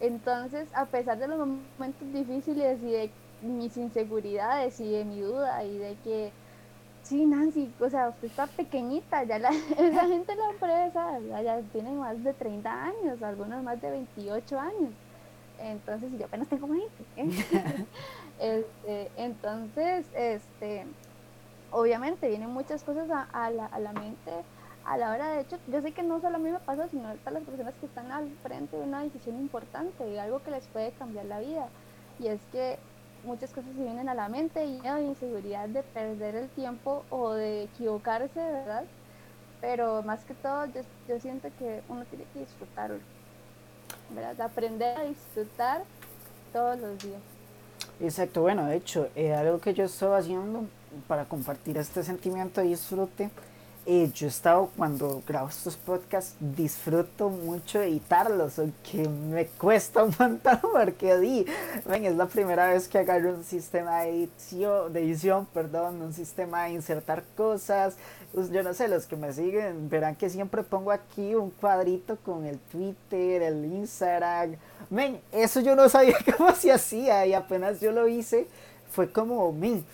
[0.00, 3.10] Entonces, a pesar de los momentos difíciles y de
[3.42, 6.32] mis inseguridades y de mi duda y de que,
[7.02, 11.60] sí, Nancy, o sea, usted está pequeñita, ya la, esa gente en la empresa ya,
[11.72, 14.92] tiene más de 30 años, algunos más de 28 años.
[15.58, 16.88] Entonces, yo apenas tengo 20.
[18.40, 20.86] este, entonces, este,
[21.70, 24.32] obviamente vienen muchas cosas a, la, a la mente
[24.84, 27.08] a la hora de hecho, yo sé que no solo a mí me pasa, sino
[27.08, 30.66] a las personas que están al frente de una decisión importante, de algo que les
[30.68, 31.68] puede cambiar la vida.
[32.18, 32.78] Y es que
[33.24, 37.32] muchas cosas se vienen a la mente y hay inseguridad de perder el tiempo o
[37.32, 38.84] de equivocarse, ¿verdad?
[39.60, 42.98] Pero más que todo, yo, siento que uno tiene que disfrutarlo,
[44.14, 44.40] ¿verdad?
[44.40, 45.82] Aprender a disfrutar
[46.52, 47.20] todos los días.
[48.00, 50.64] Exacto, bueno, de hecho, eh, algo que yo estoy haciendo
[51.06, 53.30] para compartir este sentimiento de disfrute
[53.86, 60.14] eh, yo he estado cuando grabo estos podcasts, disfruto mucho editarlos, aunque me cuesta un
[60.18, 61.46] montón porque di,
[61.86, 66.12] ven, es la primera vez que agarro un sistema de edición, de edición, perdón, un
[66.12, 67.96] sistema de insertar cosas.
[68.34, 72.44] Yo no sé, los que me siguen verán que siempre pongo aquí un cuadrito con
[72.44, 74.56] el Twitter, el Instagram.
[74.90, 78.46] Ven, eso yo no sabía cómo se hacía y apenas yo lo hice
[78.90, 79.84] fue como, min,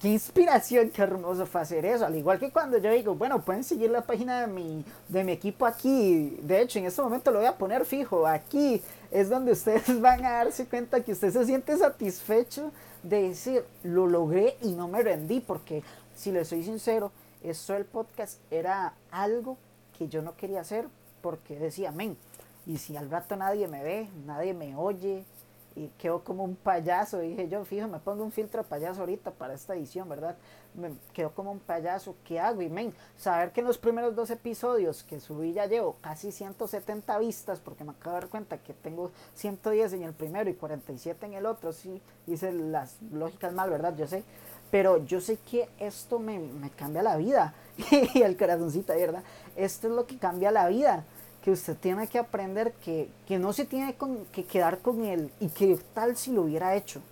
[0.00, 2.06] qué inspiración, qué hermoso fue hacer eso.
[2.06, 5.32] Al igual que cuando yo digo, bueno, pueden seguir la página de mi, de mi
[5.32, 6.38] equipo aquí.
[6.42, 8.26] De hecho, en este momento lo voy a poner fijo.
[8.26, 13.64] Aquí es donde ustedes van a darse cuenta que usted se siente satisfecho de decir,
[13.82, 15.40] lo logré y no me rendí.
[15.40, 15.82] Porque,
[16.14, 17.10] si le soy sincero,
[17.42, 19.58] esto del podcast era algo
[19.98, 20.86] que yo no quería hacer
[21.20, 22.16] porque decía, men,
[22.66, 25.24] y si al rato nadie me ve, nadie me oye,
[25.76, 27.18] y quedó como un payaso.
[27.18, 30.36] Dije yo, fijo, me pongo un filtro de payaso ahorita para esta edición, ¿verdad?
[30.74, 32.14] Me quedó como un payaso.
[32.24, 32.62] ¿Qué hago?
[32.62, 37.18] Y men, saber que en los primeros dos episodios que subí ya llevo casi 170
[37.18, 41.26] vistas, porque me acabo de dar cuenta que tengo 110 en el primero y 47
[41.26, 41.72] en el otro.
[41.72, 43.96] Sí, hice las lógicas mal, ¿verdad?
[43.96, 44.22] Yo sé.
[44.70, 47.54] Pero yo sé que esto me, me cambia la vida.
[48.14, 49.22] y el corazoncito, ¿verdad?
[49.56, 51.04] Esto es lo que cambia la vida
[51.44, 53.94] que usted tiene que aprender que, no se tiene
[54.32, 57.02] que quedar con él y que tal si lo hubiera hecho.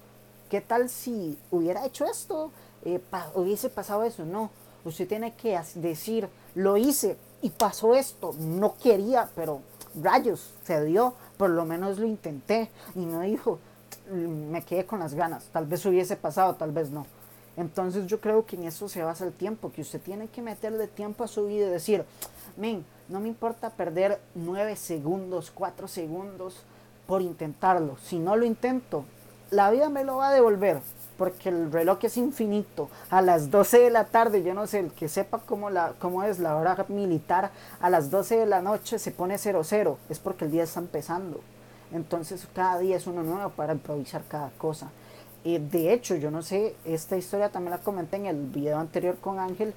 [0.48, 2.50] ¿Qué tal si hubiera hecho esto?
[2.86, 2.98] Eh,
[3.34, 4.24] hubiese pasado eso.
[4.24, 4.48] No,
[4.86, 8.34] usted tiene que decir, lo hice y pasó esto.
[8.38, 9.60] No quería, pero
[10.00, 11.12] rayos, se dio.
[11.36, 12.70] Por lo menos lo intenté.
[12.94, 13.58] Y no dijo,
[14.10, 15.44] me quedé con las ganas.
[15.52, 17.04] Tal vez hubiese pasado, tal vez no.
[17.58, 20.86] Entonces yo creo que en eso se basa el tiempo, que usted tiene que meterle
[20.86, 22.06] tiempo a su vida y decir,
[22.56, 26.62] men, no me importa perder 9 segundos, 4 segundos
[27.06, 27.96] por intentarlo.
[28.02, 29.04] Si no lo intento,
[29.50, 30.80] la vida me lo va a devolver.
[31.18, 32.88] Porque el reloj es infinito.
[33.10, 35.68] A las 12 de la tarde, yo no sé, el que sepa cómo,
[36.24, 39.98] es la hora militar, a las 12 de la noche se pone 00.
[40.08, 41.40] Es porque el día está empezando.
[41.92, 44.90] Entonces cada día es uno nuevo para improvisar cada cosa.
[45.44, 49.16] Eh, de hecho, yo no sé, esta historia también la comenté en el video anterior
[49.18, 49.74] con Ángel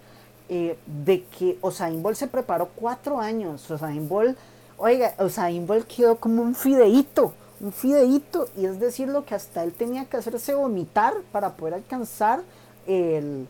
[0.49, 3.69] eh, de que Usain Bolt se preparó cuatro años.
[3.69, 4.38] Usain Bolt,
[4.77, 9.63] oiga, Usain Bolt quedó como un fideíto, un fideíto, y es decir, lo que hasta
[9.63, 12.43] él tenía que hacerse vomitar para poder alcanzar
[12.86, 13.47] el,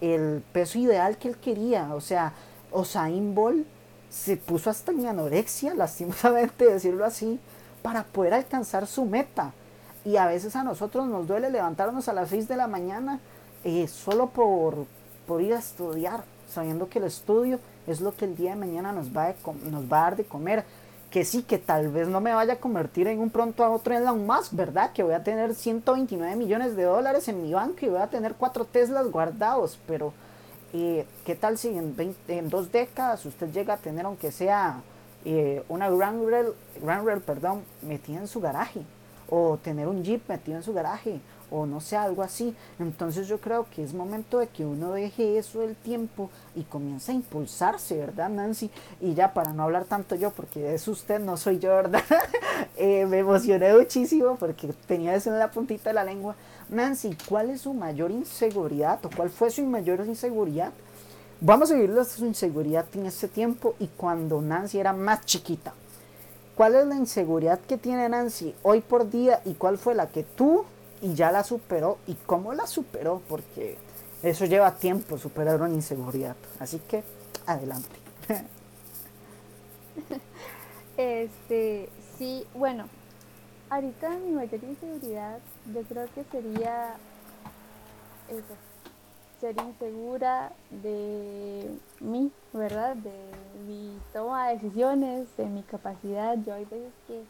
[0.00, 1.94] el peso ideal que él quería.
[1.94, 2.32] O sea,
[2.72, 3.66] Usain Bolt
[4.10, 7.40] se puso hasta en anorexia, lastimosamente decirlo así,
[7.82, 9.52] para poder alcanzar su meta.
[10.04, 13.20] Y a veces a nosotros nos duele levantarnos a las 6 de la mañana
[13.64, 14.86] eh, solo por,
[15.30, 18.90] por ir a estudiar, sabiendo que el estudio es lo que el día de mañana
[18.90, 20.64] nos va, a dar de comer.
[21.08, 23.96] Que sí, que tal vez no me vaya a convertir en un pronto a otro
[23.96, 24.92] Elon Musk, ¿verdad?
[24.92, 28.34] Que voy a tener 129 millones de dólares en mi banco y voy a tener
[28.34, 30.12] cuatro Teslas guardados, pero
[30.72, 31.94] eh, ¿qué tal si en,
[32.26, 34.80] en, dos décadas usted llega a tener, aunque sea
[35.24, 38.80] eh, una Grand Rail perdón, metida en su garaje?
[39.28, 42.54] O tener un Jeep metido en su garaje, o no sé, algo así.
[42.78, 47.12] Entonces yo creo que es momento de que uno deje eso del tiempo y comience
[47.12, 48.70] a impulsarse, ¿verdad, Nancy?
[49.00, 52.02] Y ya para no hablar tanto yo, porque es usted, no soy yo, ¿verdad?
[52.76, 56.34] Eh, me emocioné muchísimo porque tenía eso en la puntita de la lengua.
[56.70, 60.72] Nancy, ¿cuál es su mayor inseguridad o cuál fue su mayor inseguridad?
[61.42, 65.72] Vamos a vivir su inseguridad en este tiempo y cuando Nancy era más chiquita.
[66.54, 70.22] ¿Cuál es la inseguridad que tiene Nancy hoy por día y cuál fue la que
[70.22, 70.64] tú
[71.02, 73.22] y ya la superó y cómo la superó?
[73.28, 73.78] Porque
[74.22, 76.36] eso lleva tiempo superar una inseguridad.
[76.58, 77.02] Así que
[77.46, 77.88] adelante.
[80.96, 82.84] Este, sí, bueno,
[83.70, 85.38] ahorita mi mayor inseguridad
[85.72, 86.96] yo creo que sería
[88.28, 88.54] eso,
[89.40, 92.96] ser insegura de mí, ¿verdad?
[92.96, 93.12] De
[93.66, 96.36] mi toma de decisiones, de mi capacidad.
[96.44, 97.22] Yo hay veces que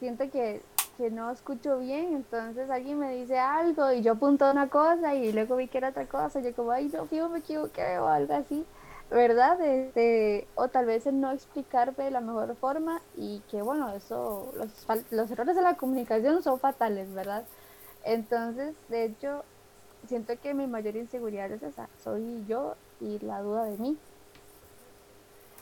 [0.00, 0.60] siento que,
[0.96, 5.32] que no escucho bien, entonces alguien me dice algo y yo apunto una cosa y
[5.32, 8.34] luego vi que era otra cosa, yo como, ay, no, fijo, me equivoqué o algo
[8.34, 8.64] así.
[9.10, 9.60] ¿verdad?
[9.60, 14.52] Este, o tal vez el no explicarme de la mejor forma y que bueno, eso,
[14.56, 17.44] los, los errores de la comunicación son fatales, ¿verdad?
[18.04, 19.44] Entonces, de hecho,
[20.08, 23.96] siento que mi mayor inseguridad es esa, soy yo y la duda de mí.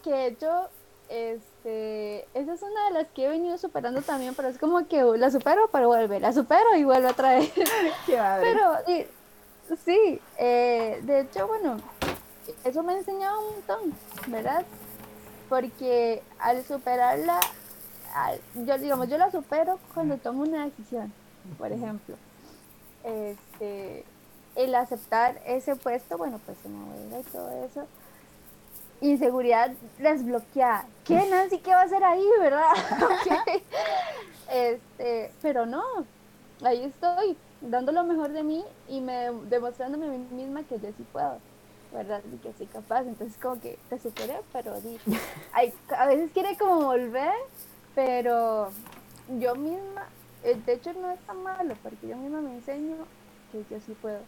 [0.03, 0.69] Que de hecho,
[1.09, 5.03] este, esa es una de las que he venido superando también, pero es como que
[5.03, 7.53] la supero, pero vuelve, la supero y vuelve otra vez.
[8.07, 8.79] pero,
[9.85, 11.77] sí, eh, de hecho, bueno,
[12.65, 13.95] eso me ha enseñado un montón,
[14.29, 14.65] ¿verdad?
[15.49, 17.41] Porque al superarla,
[18.55, 21.13] yo digamos, yo la supero cuando tomo una decisión,
[21.59, 22.17] por ejemplo.
[23.05, 24.05] Este,
[24.55, 27.87] el aceptar ese puesto, bueno, pues se me y todo eso.
[29.03, 30.87] Inseguridad desbloqueada.
[31.05, 31.59] ¿Qué, Nancy?
[31.59, 32.71] ¿Qué va a hacer ahí, verdad?
[34.51, 35.83] este, pero no,
[36.65, 40.89] ahí estoy, dando lo mejor de mí y me, demostrándome a mí misma que yo
[40.97, 41.39] sí puedo.
[41.93, 42.23] ¿verdad?
[42.33, 44.75] Y que soy capaz, entonces como que te superé, pero
[45.99, 47.35] a veces quiere como volver,
[47.95, 48.71] pero
[49.39, 50.07] yo misma,
[50.43, 52.97] eh, de hecho no es tan malo, porque yo misma me enseño
[53.51, 54.21] que yo sí puedo.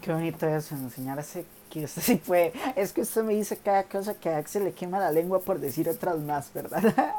[0.00, 2.52] Qué bonito eso, enseñarse que usted sí puede.
[2.76, 5.58] Es que usted me dice cada cosa que a Axel le quema la lengua por
[5.60, 6.82] decir otras más, ¿verdad?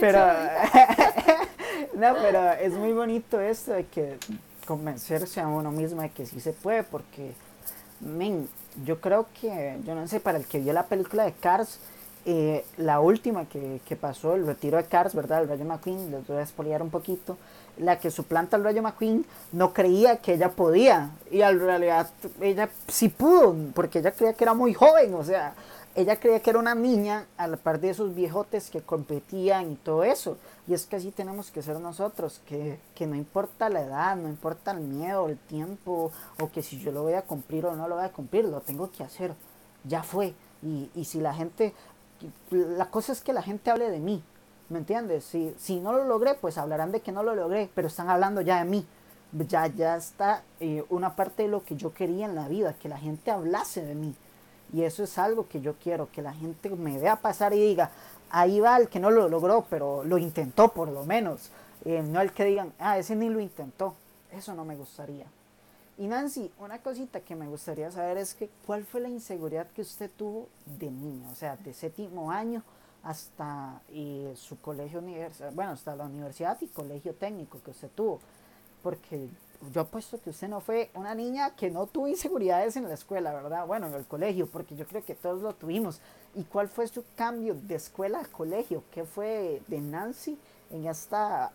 [0.00, 0.18] pero,
[1.94, 4.18] no, pero es muy bonito esto de que
[4.66, 7.32] convencerse a uno mismo de que sí se puede, porque
[8.00, 8.48] men,
[8.84, 11.78] yo creo que, yo no sé, para el que vio la película de Cars,
[12.26, 15.42] eh, la última que, que, pasó, el retiro de Cars, ¿verdad?
[15.42, 17.38] El Rayo McQueen, les voy a expoliar un poquito.
[17.78, 22.08] La que suplanta al Rayo McQueen no creía que ella podía, y en realidad
[22.40, 25.54] ella sí pudo, porque ella creía que era muy joven, o sea,
[25.98, 29.74] ella creía que era una niña a la par de esos viejotes que competían y
[29.74, 30.36] todo eso.
[30.68, 34.70] Y es que así tenemos que ser nosotros, que, no importa la edad, no importa
[34.70, 37.96] el miedo, el tiempo, o que si yo lo voy a cumplir o no lo
[37.96, 39.34] voy a cumplir, lo tengo que hacer.
[39.82, 40.34] Ya fue.
[40.62, 41.74] Y, y si la gente,
[42.50, 44.22] la cosa es que la gente hable de mí,
[44.68, 45.24] ¿me entiendes?
[45.24, 48.40] Si, si no lo logré, pues hablarán de que no lo logré, pero están hablando
[48.40, 48.86] ya de mí.
[49.32, 52.88] Ya, ya está eh, una parte de lo que yo quería en la vida, que
[52.88, 54.14] la gente hablase de mí.
[54.72, 57.90] Y eso es algo que yo quiero, que la gente me vea pasar y diga,
[58.30, 61.50] ahí va el que no lo logró, pero lo intentó por lo menos.
[61.84, 63.94] Eh, no el que digan, ah, ese ni lo intentó.
[64.32, 65.26] Eso no me gustaría.
[65.96, 69.82] Y Nancy, una cosita que me gustaría saber es que, ¿cuál fue la inseguridad que
[69.82, 71.28] usted tuvo de niño?
[71.32, 72.62] O sea, de séptimo año
[73.02, 78.20] hasta eh, su colegio universidad, bueno, hasta la universidad y colegio técnico que usted tuvo.
[78.82, 79.28] Porque
[79.72, 83.32] yo apuesto que usted no fue una niña que no tuvo inseguridades en la escuela,
[83.32, 83.66] ¿verdad?
[83.66, 86.00] Bueno, en el colegio, porque yo creo que todos lo tuvimos.
[86.34, 88.84] ¿Y cuál fue su cambio de escuela a colegio?
[88.92, 90.38] ¿Qué fue de Nancy
[90.70, 91.50] en esta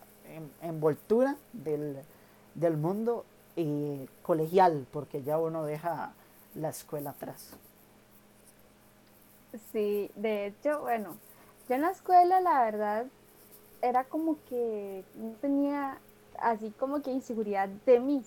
[0.60, 3.24] envoltura del, mundo
[3.56, 4.86] eh, colegial?
[4.92, 6.12] Porque ya uno deja
[6.54, 7.50] la escuela atrás.
[9.72, 11.16] Sí, de hecho, bueno,
[11.68, 13.06] yo en la escuela la verdad
[13.82, 15.98] era como que no tenía
[16.38, 18.22] así como que inseguridad de mí,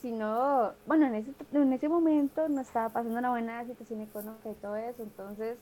[0.00, 4.54] sino, bueno, en ese, en ese momento no estaba pasando una buena situación económica y
[4.54, 5.58] todo eso, entonces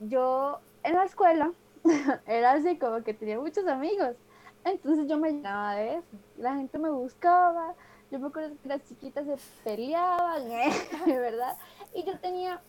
[0.00, 1.52] yo en la escuela
[2.26, 4.16] era así como que tenía muchos amigos,
[4.64, 7.74] entonces yo me llenaba de eso, la gente me buscaba,
[8.10, 10.44] yo me acuerdo que las chiquitas se peleaban,
[11.06, 11.56] ¿verdad?
[11.94, 12.60] Y yo tenía,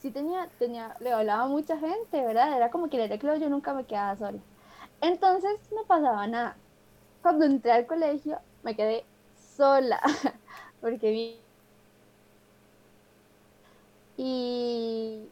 [0.00, 2.56] sí tenía, tenía, le hablaba a mucha gente, ¿verdad?
[2.56, 4.38] Era como que el recreo yo nunca me quedaba sola.
[5.00, 6.56] Entonces no pasaba nada
[7.22, 9.04] cuando entré al colegio me quedé
[9.56, 10.00] sola,
[10.80, 11.40] porque vi...
[14.16, 15.26] Y,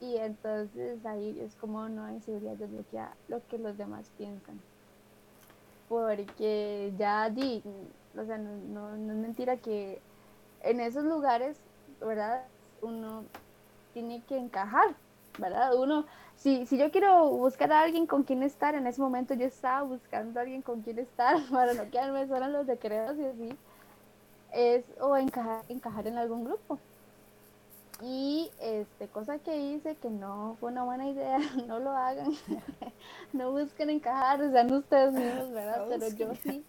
[0.00, 4.60] y entonces ahí es como no hay seguridad desbloqueada lo que los demás piensan.
[5.88, 7.62] Porque ya di,
[8.18, 10.00] O sea, no, no, no es mentira que
[10.62, 11.56] en esos lugares,
[12.00, 12.44] ¿verdad?
[12.80, 13.24] Uno
[13.92, 14.94] tiene que encajar,
[15.38, 15.74] ¿verdad?
[15.76, 19.46] Uno, si, si yo quiero buscar a alguien con quien estar, en ese momento yo
[19.46, 23.24] estaba buscando a alguien con quien estar para no quedarme solo en los decretos y
[23.24, 23.56] así,
[24.52, 26.78] es o encajar, encajar en algún grupo.
[28.04, 31.38] Y este, cosa que hice que no fue una buena idea,
[31.68, 32.32] no lo hagan,
[33.32, 35.86] no busquen encajar, sean ustedes mismos, ¿verdad?
[35.88, 36.64] Pero yo sí,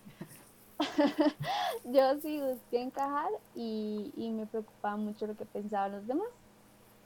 [1.85, 6.27] yo sí busqué encajar y, y me preocupaba mucho lo que pensaban los demás.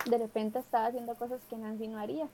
[0.09, 2.27] De repente estaba haciendo cosas que Nancy no haría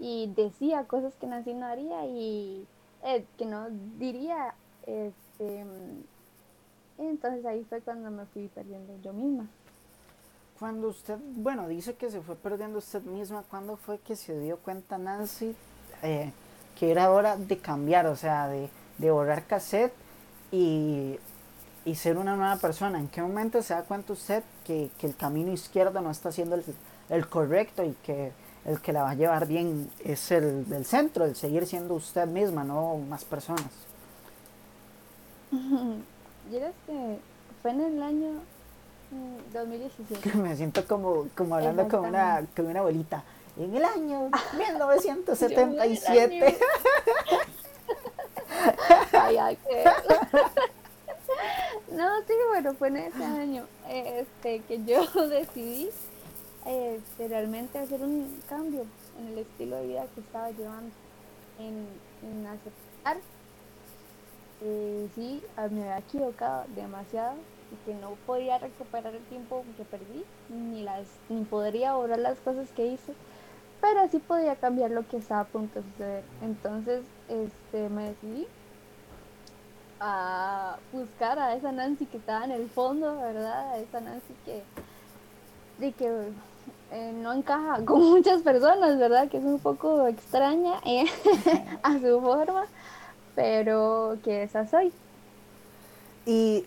[0.00, 2.66] y decía cosas que Nancy no haría y
[3.04, 4.54] eh, que no diría.
[4.86, 5.64] Este,
[6.98, 9.46] entonces ahí fue cuando me fui perdiendo yo misma.
[10.58, 14.58] Cuando usted, bueno, dice que se fue perdiendo usted misma, ¿cuándo fue que se dio
[14.58, 15.54] cuenta Nancy
[16.02, 16.32] eh,
[16.78, 19.94] que era hora de cambiar, o sea, de, de borrar cassette
[20.50, 21.18] y,
[21.86, 22.98] y, ser una nueva persona?
[22.98, 26.56] ¿En qué momento se da cuenta usted que, que el camino izquierdo no está siendo
[26.56, 26.64] el,
[27.10, 28.32] el, correcto y que
[28.64, 32.26] el que la va a llevar bien es el del centro, el seguir siendo usted
[32.26, 33.70] misma, no más personas?
[36.50, 37.18] Y eres que
[37.62, 38.30] fue en el año
[39.52, 40.32] 2017.
[40.38, 43.22] Me siento como, como hablando con una, con una abuelita.
[43.56, 46.58] En el año 1977.
[49.12, 49.84] ay, ay, qué.
[51.92, 55.90] no, sí, bueno, fue en ese año este, que yo decidí
[56.66, 58.84] este, realmente hacer un cambio
[59.18, 60.92] en el estilo de vida que estaba llevando,
[61.58, 61.86] en,
[62.22, 63.18] en aceptar
[64.62, 67.36] eh, sí, me había equivocado demasiado
[67.72, 72.38] y que no podía recuperar el tiempo que perdí, ni, las, ni podría borrar las
[72.40, 73.14] cosas que hice,
[73.80, 76.24] pero sí podía cambiar lo que estaba a punto de suceder.
[76.42, 78.46] Entonces este, me decidí
[80.00, 83.72] a buscar a esa Nancy que estaba en el fondo, ¿verdad?
[83.72, 84.62] A esa Nancy que,
[85.80, 86.08] de que
[86.92, 89.28] eh, no encaja con muchas personas, ¿verdad?
[89.28, 91.06] Que es un poco extraña eh,
[91.82, 92.66] a su forma,
[93.34, 94.92] pero que esa soy.
[96.26, 96.64] Y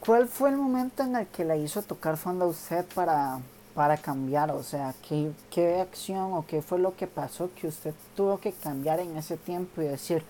[0.00, 3.38] ¿Cuál fue el momento en el que la hizo tocar fondo a usted para,
[3.74, 4.50] para cambiar?
[4.50, 8.52] O sea, ¿qué, ¿qué acción o qué fue lo que pasó que usted tuvo que
[8.52, 10.24] cambiar en ese tiempo y decir,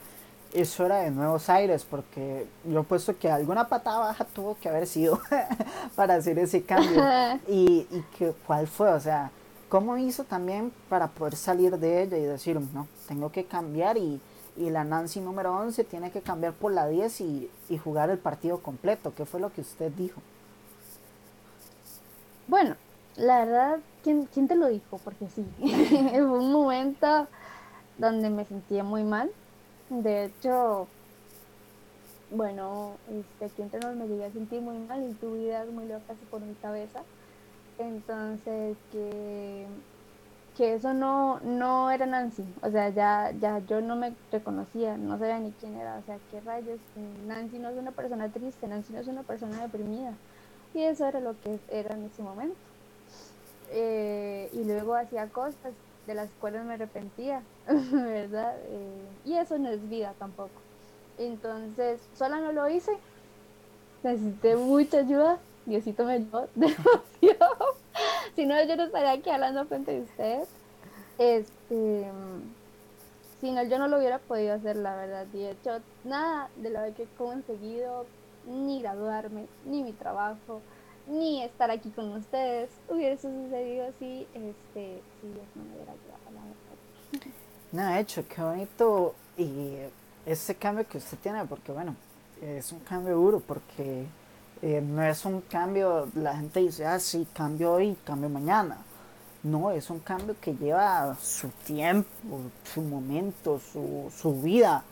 [0.52, 1.86] eso era de nuevos aires?
[1.88, 5.20] Porque yo he puesto que alguna patada baja tuvo que haber sido
[5.96, 7.02] para hacer ese cambio.
[7.48, 9.30] y, y que, cuál fue, o sea,
[9.68, 14.20] ¿cómo hizo también para poder salir de ella y decir, no, tengo que cambiar y
[14.56, 18.18] y la Nancy número 11 tiene que cambiar por la 10 y, y, jugar el
[18.18, 19.14] partido completo.
[19.14, 20.20] ¿Qué fue lo que usted dijo?
[22.46, 22.76] Bueno,
[23.16, 24.98] la verdad, ¿quién, quién te lo dijo?
[24.98, 27.26] Porque sí, fue un momento
[27.98, 29.30] donde me sentía muy mal.
[29.90, 30.86] De hecho,
[32.30, 35.86] bueno, este, aquí entre nos me llegué a sentir muy mal y tuve ideas muy
[35.86, 37.02] locas por mi cabeza.
[37.78, 39.66] Entonces, que
[40.56, 45.18] que eso no, no era Nancy, o sea, ya, ya yo no me reconocía, no
[45.18, 46.78] sabía ni quién era, o sea, qué rayos,
[47.26, 50.12] Nancy no es una persona triste, Nancy no es una persona deprimida,
[50.74, 52.56] y eso era lo que era en ese momento.
[53.70, 55.72] Eh, y luego hacía cosas
[56.06, 58.56] de las cuales me arrepentía, ¿verdad?
[58.66, 60.60] Eh, y eso no es vida tampoco.
[61.18, 62.92] Entonces, sola no lo hice,
[64.02, 67.76] necesité mucha ayuda, Diosito me ayudó demasiado
[68.34, 70.48] si no, yo no estaría aquí hablando frente de ustedes.
[71.18, 72.10] Este,
[73.40, 75.26] si no, yo no lo hubiera podido hacer, la verdad.
[75.26, 78.06] De hecho, nada de lo que he conseguido,
[78.46, 80.60] ni graduarme, ni mi trabajo,
[81.06, 86.30] ni estar aquí con ustedes, hubiese sucedido así, este, si Dios no me hubiera ayudado,
[86.34, 87.32] la verdad.
[87.72, 89.76] No, hecho, qué bonito y
[90.26, 91.96] ese cambio que usted tiene, porque bueno,
[92.40, 94.06] es un cambio duro, porque
[94.62, 98.78] eh, no es un cambio, la gente dice, ah, sí, cambio hoy, cambio mañana.
[99.42, 102.08] No, es un cambio que lleva su tiempo,
[102.74, 104.84] su momento, su, su vida.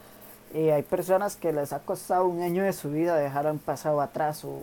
[0.55, 4.01] Eh, hay personas que les ha costado un año de su vida dejar un pasado
[4.01, 4.63] atrás o,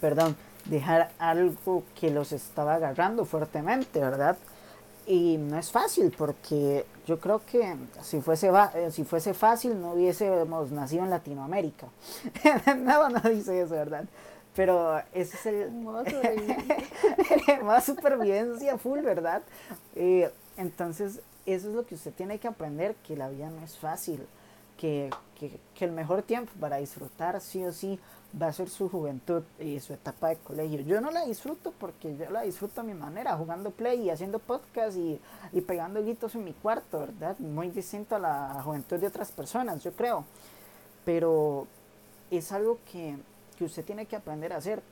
[0.00, 0.36] perdón,
[0.66, 4.36] dejar algo que los estaba agarrando fuertemente, ¿verdad?
[5.06, 9.92] Y no es fácil porque yo creo que si fuese, eh, si fuese fácil no
[9.92, 11.88] hubiésemos nacido en Latinoamérica.
[12.76, 14.04] no, no dice eso, ¿verdad?
[14.56, 15.72] Pero ese es el...
[17.64, 19.42] más supervivencia full, ¿verdad?
[19.96, 23.76] Eh, entonces, eso es lo que usted tiene que aprender, que la vida no es
[23.76, 24.24] fácil,
[24.78, 27.98] que, que, que el mejor tiempo para disfrutar sí o sí
[28.40, 30.80] va a ser su juventud y su etapa de colegio.
[30.80, 34.38] Yo no la disfruto porque yo la disfruto a mi manera, jugando play y haciendo
[34.38, 35.20] podcast y,
[35.52, 37.38] y pegando gritos en mi cuarto, ¿verdad?
[37.38, 40.24] Muy distinto a la juventud de otras personas, yo creo.
[41.04, 41.66] Pero
[42.30, 43.16] es algo que,
[43.56, 44.82] que usted tiene que aprender a hacer.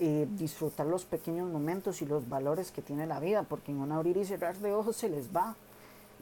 [0.00, 3.92] Eh, disfrutar los pequeños momentos y los valores que tiene la vida, porque en un
[3.92, 5.54] abrir y cerrar de ojos se les va.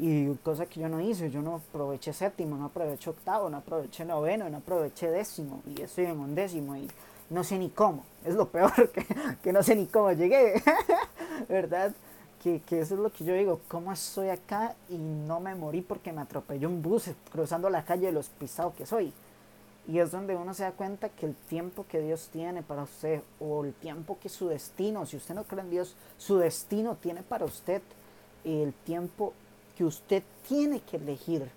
[0.05, 4.05] Y cosa que yo no hice, yo no aproveché séptimo, no aproveché octavo, no aproveché
[4.05, 6.88] noveno, no aproveché décimo, y estoy en un décimo y
[7.30, 9.07] no sé ni cómo, es lo peor, que,
[9.40, 10.61] que no sé ni cómo llegué,
[11.48, 11.94] ¿verdad?
[12.42, 15.82] Que, que, eso es lo que yo digo, ¿cómo estoy acá y no me morí
[15.82, 19.12] porque me atropelló un bus cruzando la calle de los pisados que soy?
[19.86, 23.22] Y es donde uno se da cuenta que el tiempo que Dios tiene para usted,
[23.38, 27.22] o el tiempo que su destino, si usted no cree en Dios, su destino tiene
[27.22, 27.82] para usted,
[28.44, 29.32] el tiempo
[29.76, 31.50] que usted tiene que elegir.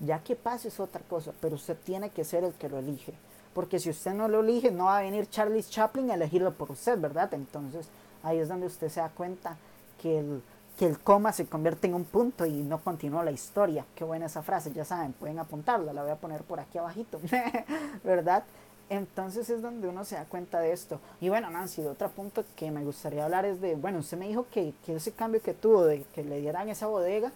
[0.00, 3.14] Ya que pase es otra cosa, pero usted tiene que ser el que lo elige.
[3.54, 6.70] Porque si usted no lo elige, no va a venir Charlie Chaplin a elegirlo por
[6.70, 7.32] usted, ¿verdad?
[7.34, 7.86] Entonces
[8.22, 9.56] ahí es donde usted se da cuenta
[10.00, 10.42] que el,
[10.78, 13.84] que el coma se convierte en un punto y no continúa la historia.
[13.94, 17.20] Qué buena esa frase, ya saben, pueden apuntarla, la voy a poner por aquí abajito,
[18.04, 18.44] ¿verdad?
[18.88, 21.00] Entonces es donde uno se da cuenta de esto.
[21.20, 24.28] Y bueno, Nancy, de otro punto que me gustaría hablar es de, bueno, usted me
[24.28, 27.32] dijo que, que ese cambio que tuvo de que le dieran esa bodega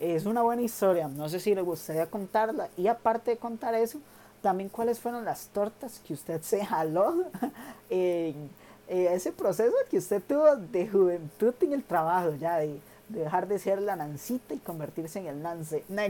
[0.00, 1.08] es una buena historia.
[1.08, 2.68] No sé si le gustaría contarla.
[2.76, 4.00] Y aparte de contar eso,
[4.42, 7.26] también cuáles fueron las tortas que usted se jaló
[7.90, 8.50] en
[8.88, 13.82] ese proceso que usted tuvo de juventud en el trabajo, ya de, dejar de ser
[13.82, 15.84] la Nancita y convertirse en el Nance.
[15.88, 16.08] Nada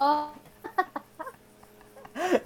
[0.00, 0.32] Oh.
[2.14, 2.40] Ay,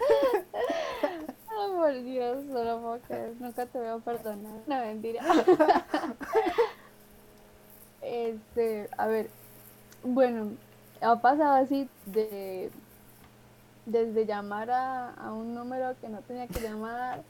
[1.75, 2.99] por Dios, solo puedo
[3.41, 4.53] Nunca te voy a perdonar.
[4.67, 5.23] No, mentira.
[8.03, 9.31] este, a ver.
[10.03, 10.53] Bueno,
[11.01, 12.71] ha pasado así de.
[13.87, 17.23] Desde llamar a, a un número que no tenía que llamar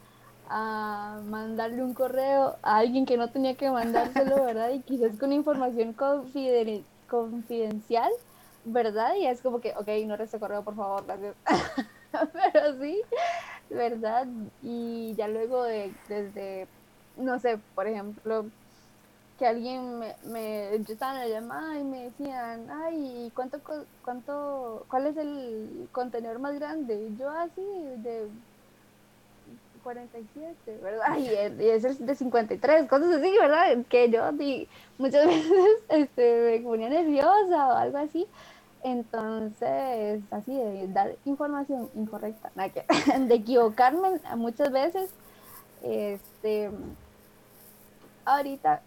[0.49, 4.71] a mandarle un correo a alguien que no tenía que mandárselo, ¿verdad?
[4.71, 8.11] Y quizás con información confidencial,
[8.65, 9.15] ¿verdad?
[9.17, 11.35] Y es como que, ok, no reste correo, por favor, gracias.
[12.53, 13.01] Pero sí,
[13.71, 14.27] ¿verdad?
[14.63, 16.67] Y ya luego de, desde,
[17.17, 18.47] no sé, por ejemplo,
[19.39, 23.61] que alguien me, me, en la llamada y me decían, ay, ¿cuánto,
[24.05, 27.11] cuánto, cuál es el contenedor más grande?
[27.19, 27.63] yo así,
[28.03, 28.29] de
[29.83, 31.17] 47, ¿verdad?
[31.19, 33.77] Y, es el de 53, cosas así, ¿verdad?
[33.89, 34.31] Que yo
[34.99, 35.53] muchas veces
[35.89, 38.27] este, me ponía nerviosa o algo así.
[38.83, 42.51] Entonces, así de dar información incorrecta,
[43.19, 45.11] de equivocarme muchas veces,
[45.83, 46.71] este,
[48.25, 48.83] ahorita,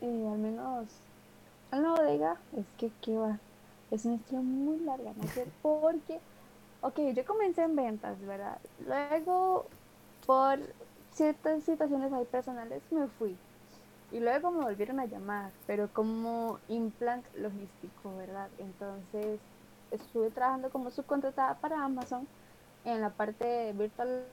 [0.00, 0.86] eh, al menos
[1.72, 3.38] en la bodega, es que, ¿qué va?
[3.90, 5.44] Es una historia muy larga, ¿no?
[5.62, 6.20] Porque,
[6.80, 8.58] ok, yo comencé en ventas, ¿verdad?
[8.86, 9.66] Luego
[10.26, 10.58] por
[11.12, 13.36] ciertas situaciones ahí personales me fui.
[14.12, 18.48] Y luego me volvieron a llamar, pero como implant logístico, ¿verdad?
[18.58, 19.38] Entonces
[19.90, 22.26] estuve trabajando como subcontratada para Amazon
[22.84, 24.24] en la parte de Virtual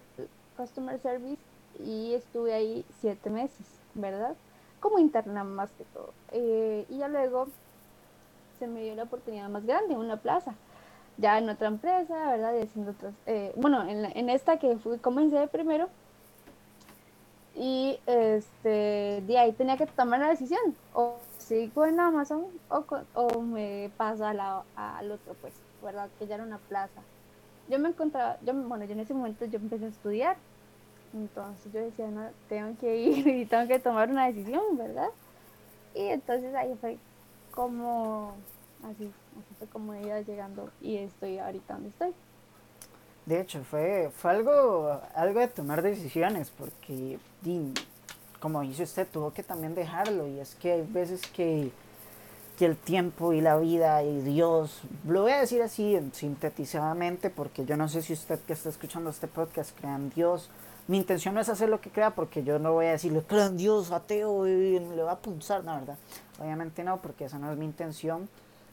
[0.56, 1.42] Customer Service
[1.80, 4.36] y estuve ahí siete meses, ¿verdad?
[4.88, 6.14] Como interna más que todo.
[6.32, 7.50] Eh, y ya luego
[8.58, 10.56] se me dio la oportunidad más grande, una plaza
[11.18, 12.54] ya en otra empresa, ¿verdad?
[12.54, 15.90] Y haciendo otras, eh, bueno, en, en, esta que fui, comencé primero,
[17.54, 20.62] y este, de ahí tenía que tomar la decisión,
[20.94, 26.08] o sigo en Amazon o, o me paso a la, al otro puesto, ¿verdad?
[26.18, 27.02] Que ya era una plaza.
[27.68, 30.38] Yo me encontraba, yo, bueno, yo en ese momento yo empecé a estudiar,
[31.18, 35.10] entonces yo decía, no, tengo que ir y tengo que tomar una decisión, ¿verdad?
[35.94, 36.98] Y entonces ahí fue
[37.52, 38.36] como
[38.84, 42.14] así, así fue como iba llegando y estoy ahorita donde estoy.
[43.28, 47.20] De hecho, fue, fue algo, algo de tomar decisiones, porque,
[48.40, 50.28] como dice usted, tuvo que también dejarlo.
[50.28, 51.72] Y es que hay veces que,
[52.58, 57.66] que el tiempo y la vida y Dios, lo voy a decir así sintetizadamente, porque
[57.66, 60.50] yo no sé si usted que está escuchando este podcast crea en Dios.
[60.88, 63.48] Mi intención no es hacer lo que crea, porque yo no voy a decirle, crea
[63.48, 65.98] en Dios, ateo, y le va a pulsar, la verdad.
[66.40, 68.30] Obviamente no, porque esa no es mi intención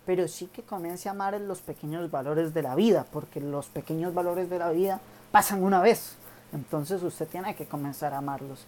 [0.06, 4.14] pero sí que comience a amar los pequeños valores de la vida, porque los pequeños
[4.14, 5.00] valores de la vida
[5.32, 6.16] pasan una vez,
[6.52, 8.66] entonces usted tiene que comenzar a amarlos.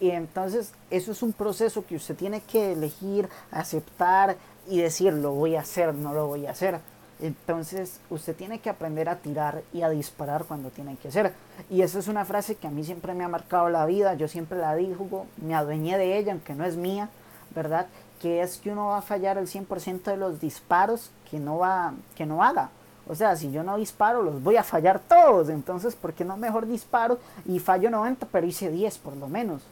[0.00, 4.36] Y entonces eso es un proceso que usted tiene que elegir, aceptar
[4.68, 6.80] y decir, lo voy a hacer, no lo voy a hacer.
[7.20, 11.32] Entonces usted tiene que aprender a tirar y a disparar cuando tiene que hacer.
[11.68, 14.28] Y esa es una frase que a mí siempre me ha marcado la vida, yo
[14.28, 17.08] siempre la digo, me adueñé de ella, aunque no es mía,
[17.54, 17.86] ¿verdad?
[18.18, 21.94] que es que uno va a fallar el 100% de los disparos que no, va,
[22.16, 22.70] que no haga.
[23.06, 25.48] O sea, si yo no disparo, los voy a fallar todos.
[25.48, 29.62] Entonces, ¿por qué no mejor disparo y fallo 90, pero hice 10 por lo menos?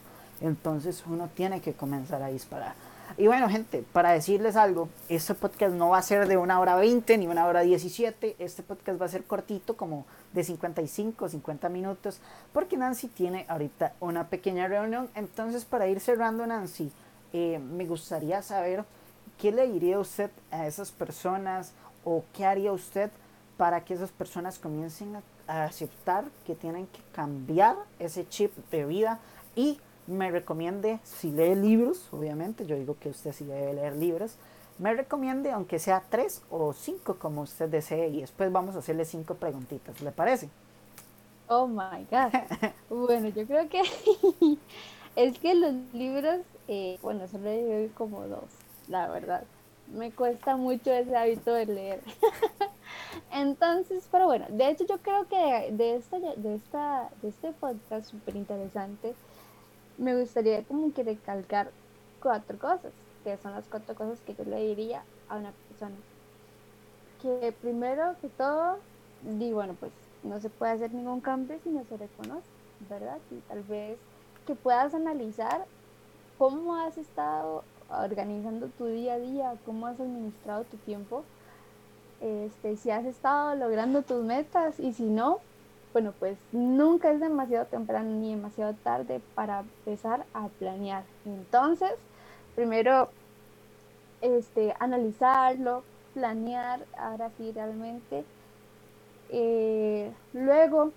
[0.40, 2.74] Entonces uno tiene que comenzar a disparar.
[3.18, 6.76] Y bueno, gente, para decirles algo, este podcast no va a ser de una hora
[6.76, 8.36] 20 ni una hora 17.
[8.38, 12.20] Este podcast va a ser cortito, como de 55, 50 minutos,
[12.52, 15.09] porque Nancy tiene ahorita una pequeña reunión.
[15.14, 16.92] Entonces, para ir cerrando, Nancy,
[17.32, 18.84] eh, me gustaría saber
[19.38, 21.72] qué le diría usted a esas personas
[22.04, 23.11] o qué haría usted
[23.57, 29.18] para que esas personas comiencen a aceptar que tienen que cambiar ese chip de vida
[29.54, 34.36] y me recomiende, si lee libros, obviamente, yo digo que usted sí debe leer libros,
[34.78, 39.04] me recomiende aunque sea tres o cinco como usted desee y después vamos a hacerle
[39.04, 40.50] cinco preguntitas, ¿le parece?
[41.48, 42.32] Oh my god.
[42.90, 43.82] bueno, yo creo que
[45.16, 48.50] es que los libros, eh, bueno, solo he como dos,
[48.88, 49.44] la verdad.
[49.94, 52.00] Me cuesta mucho ese hábito de leer.
[53.32, 58.11] Entonces, pero bueno, de hecho yo creo que de esta, de esta, de este podcast
[58.11, 59.14] súper interesante,
[59.99, 61.70] me gustaría como que recalcar
[62.22, 62.92] cuatro cosas,
[63.24, 65.97] que son las cuatro cosas que yo le diría a una persona.
[67.22, 68.78] Que primero que todo,
[69.22, 69.92] digo, bueno, pues
[70.22, 72.49] no se puede hacer ningún cambio si no se reconoce,
[72.88, 73.18] ¿verdad?
[73.30, 73.99] Y tal vez
[74.47, 75.64] que puedas analizar
[76.38, 81.24] cómo has estado organizando tu día a día, cómo has administrado tu tiempo
[82.20, 85.40] este, si has estado logrando tus metas y si no,
[85.97, 91.05] bueno, pues nunca es demasiado temprano ni demasiado tarde para empezar a planear.
[91.24, 91.94] Entonces,
[92.55, 93.09] primero,
[94.20, 98.26] este, analizarlo, planear, ahora sí realmente.
[99.30, 100.92] Eh, luego,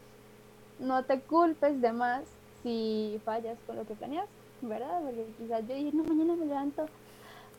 [0.80, 2.24] no te culpes de más
[2.62, 4.28] si fallas con lo que planeas,
[4.62, 5.00] ¿verdad?
[5.02, 6.88] Porque quizás yo dije, no, mañana me levanto,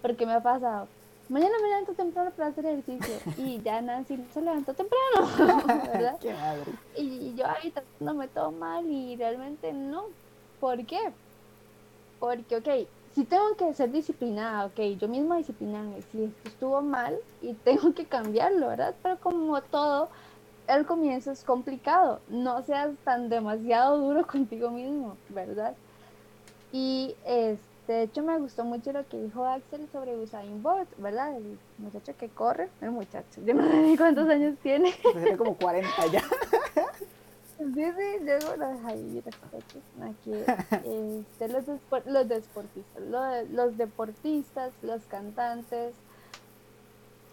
[0.03, 0.89] porque me ha pasado
[1.31, 3.15] mañana me levanto temprano para hacer ejercicio.
[3.39, 6.19] Y ya Nancy se levantó temprano, ¿verdad?
[6.21, 6.73] Qué madre.
[6.97, 10.07] Y yo ahí me todo mal y realmente no.
[10.59, 10.99] ¿Por qué?
[12.19, 12.69] Porque, ok,
[13.15, 17.95] si tengo que ser disciplinada, ok, yo misma disciplinarme, si esto estuvo mal y tengo
[17.95, 18.95] que cambiarlo, ¿verdad?
[19.03, 20.09] Pero como todo,
[20.69, 22.21] el comienzo es complicado.
[22.29, 25.75] No seas tan demasiado duro contigo mismo, ¿verdad?
[26.73, 31.37] Y este de hecho, me gustó mucho lo que dijo Axel sobre Usain Bolt, ¿verdad?
[31.37, 34.95] El muchacho que corre, el muchacho, yo no sé ni cuántos años tiene.
[35.13, 36.23] Tiene como 40 ya.
[37.59, 39.23] Sí, sí, luego los ahí,
[40.03, 41.65] aquí, este, los,
[42.07, 45.93] los deportistas, los, los deportistas, los cantantes,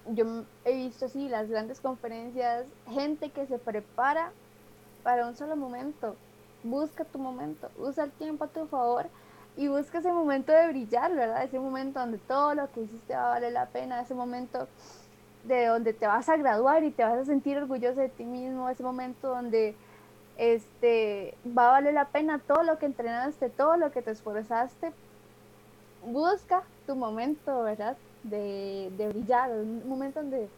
[0.07, 4.33] yo he visto así las grandes conferencias, gente que se prepara
[5.01, 6.17] para un solo momento,
[6.61, 9.07] busca tu momento, usa el tiempo a tu favor
[9.57, 11.43] y busca ese momento de brillar, ¿verdad?
[11.43, 14.67] Ese momento donde todo lo que hiciste va a valer la pena, ese momento
[15.45, 18.69] de donde te vas a graduar y te vas a sentir orgulloso de ti mismo,
[18.69, 19.75] ese momento donde
[20.37, 24.91] este va a valer la pena todo lo que entrenaste, todo lo que te esforzaste.
[26.05, 27.97] Busca tu momento, ¿verdad?
[28.23, 30.49] De, de brillar, un momento donde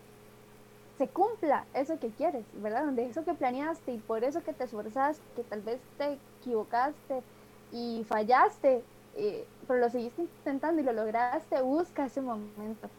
[0.98, 2.84] se cumpla eso que quieres, ¿verdad?
[2.84, 7.24] Donde eso que planeaste y por eso que te esforzaste, que tal vez te equivocaste,
[7.72, 8.84] y fallaste,
[9.16, 12.90] eh, pero lo seguiste intentando y lo lograste, busca ese momento.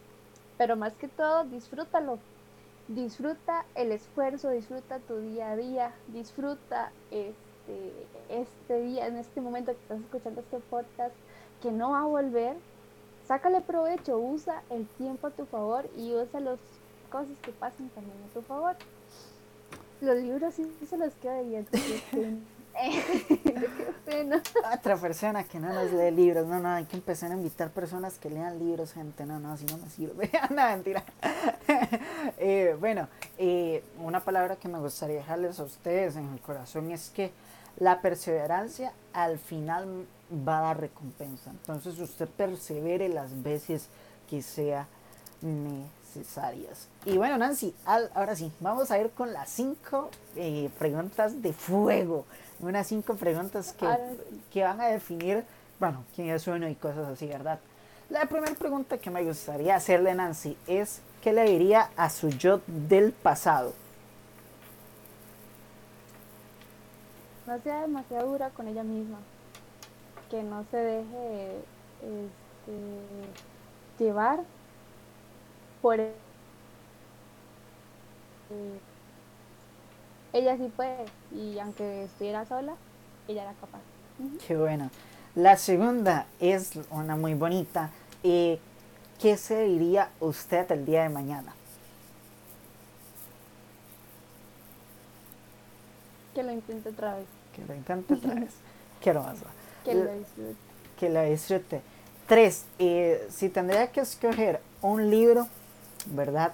[0.57, 2.19] Pero más que todo, disfrútalo.
[2.87, 7.91] Disfruta el esfuerzo, disfruta tu día a día, disfruta este,
[8.29, 11.15] este día, en este momento que estás escuchando este podcast,
[11.61, 12.57] que no va a volver.
[13.27, 16.59] Sácale provecho, usa el tiempo a tu favor y usa las
[17.09, 18.75] cosas que pasen también a tu favor.
[20.01, 21.41] Los libros sí, se los queda
[24.73, 28.17] Otra persona que no nos lee libros, no, no, hay que empezar a invitar personas
[28.17, 31.03] que lean libros, gente, no, no, así no me sirve, no, mentira.
[32.37, 33.07] Eh, bueno,
[33.37, 37.31] eh, una palabra que me gustaría dejarles a ustedes en el corazón es que
[37.77, 40.05] la perseverancia al final
[40.47, 43.89] va a dar recompensa, entonces usted persevere las veces
[44.29, 44.87] que sea
[46.15, 46.87] necesarias.
[47.05, 52.25] Y bueno, Nancy, ahora sí, vamos a ir con las cinco eh, preguntas de fuego
[52.61, 53.87] unas cinco preguntas que,
[54.51, 55.43] que van a definir,
[55.79, 57.59] bueno, quién es uno y cosas así, ¿verdad?
[58.09, 62.61] La primera pregunta que me gustaría hacerle, Nancy, es ¿qué le diría a su yo
[62.67, 63.73] del pasado?
[67.47, 69.17] No sea demasiado dura con ella misma,
[70.29, 71.55] que no se deje
[72.01, 74.41] este, llevar
[75.81, 75.99] por
[80.33, 82.75] ella sí puede y aunque estuviera sola,
[83.27, 83.79] ella era capaz.
[84.45, 84.89] Qué bueno.
[85.35, 87.89] La segunda es una muy bonita.
[88.23, 88.59] Eh,
[89.19, 91.53] ¿Qué se diría usted el día de mañana?
[96.33, 97.25] Que lo intente otra vez.
[97.55, 98.51] Que lo intente otra vez.
[99.01, 99.45] Qué hermoso.
[99.83, 100.55] Que lo disfrute.
[100.99, 101.81] Que lo disfrute.
[102.27, 105.47] Tres, eh, si tendría que escoger un libro,
[106.07, 106.53] ¿verdad?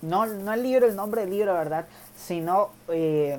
[0.00, 1.86] No, no el libro, el nombre del libro, ¿verdad?
[2.16, 3.38] Sino eh,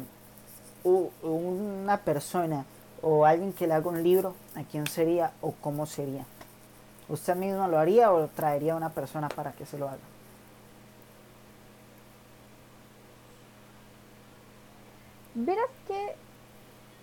[0.84, 2.66] una persona
[3.02, 6.26] o alguien que le haga un libro, ¿a quién sería o cómo sería?
[7.10, 9.98] ¿Usted mismo lo haría o traería a una persona para que se lo haga?
[15.36, 16.16] Verás que,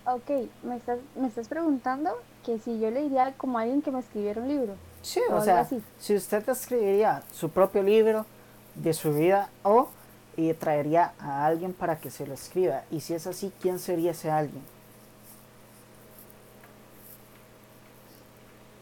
[0.07, 4.01] ok, me estás, me estás preguntando que si yo le diría como alguien que me
[4.01, 4.75] escribiera un libro.
[5.03, 5.67] Sí, o, sea,
[5.99, 8.27] si usted escribiría su propio libro
[8.75, 9.89] de su vida o
[10.37, 12.85] y traería a alguien para que se lo escriba.
[12.91, 14.63] Y si es así, ¿quién sería ese alguien?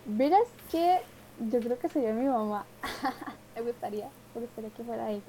[0.06, 1.00] Verás que
[1.50, 2.64] yo creo que sería mi mamá.
[3.56, 5.22] me gustaría, me gustaría que fuera ella.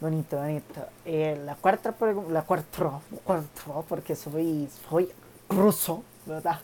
[0.00, 0.86] Bonito, bonito.
[1.04, 3.00] Eh, la cuarta pregunta, la cuarta,
[3.88, 5.10] porque soy, soy
[5.48, 6.60] ruso, ¿verdad?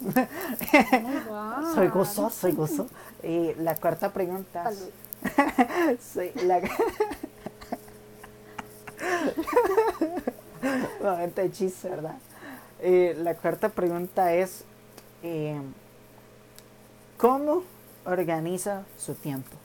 [1.74, 2.86] soy gozo, soy gozo.
[3.22, 4.70] Eh, la cuarta pregunta.
[6.00, 6.60] soy la.
[11.02, 12.18] Momento de chiste, ¿verdad?
[12.80, 14.64] Eh, la cuarta pregunta es:
[17.16, 17.62] ¿Cómo
[18.04, 19.56] organiza su tiempo?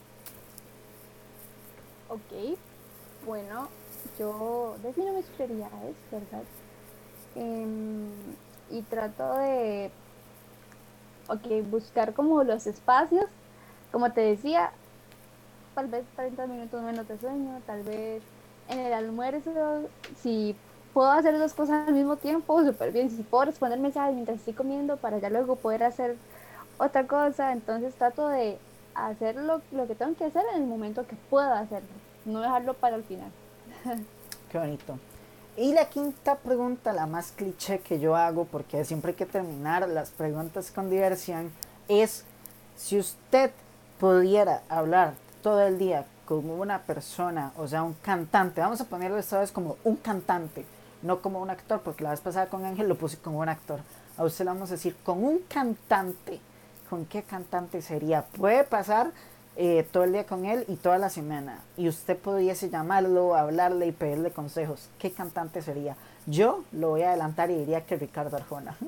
[2.09, 2.57] Ok,
[3.25, 3.67] bueno,
[4.19, 6.43] yo defino mis prioridades, ¿verdad?
[7.35, 8.09] Em,
[8.69, 9.91] y trato de,
[11.27, 13.25] ok, buscar como los espacios,
[13.91, 14.71] como te decía,
[15.73, 18.23] tal vez 30 minutos menos de sueño, tal vez
[18.69, 19.89] en el almuerzo,
[20.21, 20.55] si
[20.93, 24.53] puedo hacer dos cosas al mismo tiempo, súper bien, si puedo responder mensajes mientras estoy
[24.53, 26.15] comiendo para ya luego poder hacer
[26.77, 28.57] otra cosa, entonces trato de
[28.95, 31.89] hacer lo, lo que tengo que hacer en el momento que pueda hacerlo
[32.25, 33.31] no dejarlo para el final.
[34.51, 34.97] Qué bonito.
[35.57, 39.87] Y la quinta pregunta, la más cliché que yo hago, porque siempre hay que terminar
[39.87, 41.49] las preguntas con diversión,
[41.87, 42.25] es
[42.75, 43.51] si usted
[43.97, 49.17] pudiera hablar todo el día como una persona, o sea, un cantante, vamos a ponerlo
[49.17, 50.65] esta vez como un cantante,
[51.01, 53.79] no como un actor, porque la vez pasada con Ángel lo puse como un actor.
[54.17, 56.41] A usted le vamos a decir, con un cantante,
[56.89, 58.23] ¿con qué cantante sería?
[58.23, 59.11] Puede pasar
[59.57, 61.61] eh, todo el día con él y toda la semana.
[61.77, 64.89] Y usted pudiese llamarlo, hablarle y pedirle consejos.
[64.99, 65.95] ¿Qué cantante sería?
[66.25, 68.75] Yo lo voy a adelantar y diría que Ricardo Arjona.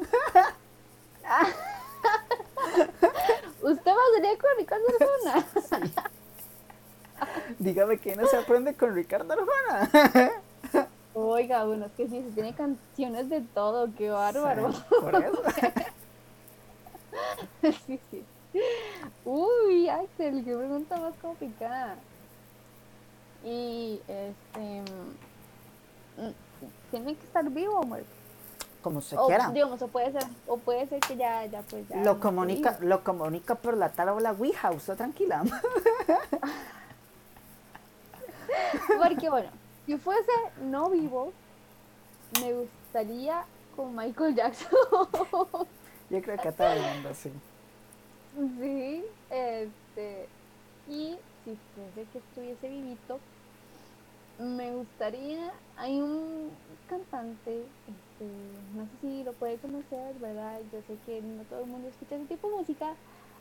[3.62, 5.46] ¿Usted va a con Ricardo Arjona?
[7.60, 10.32] Dígame que no se aprende con Ricardo Arjona.
[11.14, 14.72] Oiga, bueno, es que sí, se tiene canciones de todo, qué bárbaro.
[15.02, 15.42] por eso.
[17.88, 18.24] sí, sí.
[19.26, 21.96] Uy, Axel, qué pregunta más complicada.
[23.44, 24.82] Y este.
[26.18, 26.32] Mm,
[26.92, 28.10] ¿Tiene que estar vivo o muerto?
[28.82, 29.50] Como se quiera.
[29.52, 33.56] Digamos, o puede ser, o puede ser que ya, ya pues Lo comunica, lo comunica
[33.56, 35.44] por la la Ouija, usted tranquila.
[38.98, 39.50] Porque bueno,
[39.86, 40.32] si fuese
[40.62, 41.34] no vivo,
[42.42, 43.44] me gustaría
[43.76, 44.70] con Michael Jackson.
[46.10, 47.32] Yo creo que a todo el mundo, sí.
[48.60, 50.28] Sí, este,
[50.88, 53.20] y si fuese que estuviese vivito,
[54.40, 56.52] me gustaría, hay un
[56.88, 58.26] cantante, este,
[58.76, 60.60] no sé si lo puede conocer, ¿verdad?
[60.72, 62.94] Yo sé que no todo el mundo escucha ese tipo de música,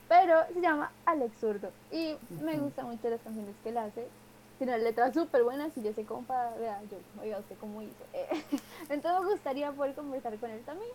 [0.09, 4.07] pero se llama Alex Zurdo y me gustan mucho las canciones que él hace.
[4.57, 8.05] Tiene letras súper buenas y yo sé cómo para, vea, yo, oiga, usted cómo hizo.
[8.89, 10.89] Entonces me gustaría poder conversar con él también.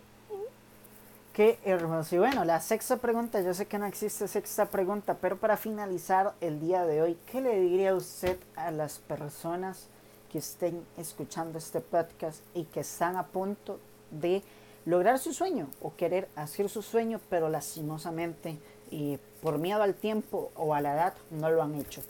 [1.32, 2.14] Qué hermoso.
[2.14, 6.34] Y bueno, la sexta pregunta, yo sé que no existe sexta pregunta, pero para finalizar
[6.42, 9.86] el día de hoy, ¿qué le diría usted a las personas
[10.30, 13.80] que estén escuchando este podcast y que están a punto
[14.10, 14.42] de
[14.84, 18.58] lograr su sueño o querer hacer su sueño, pero lastimosamente
[18.90, 22.02] y por miedo al tiempo o a la edad no lo han hecho?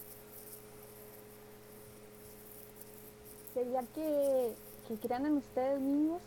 [3.54, 4.52] Sería que,
[4.88, 6.20] que crean en ustedes mismos,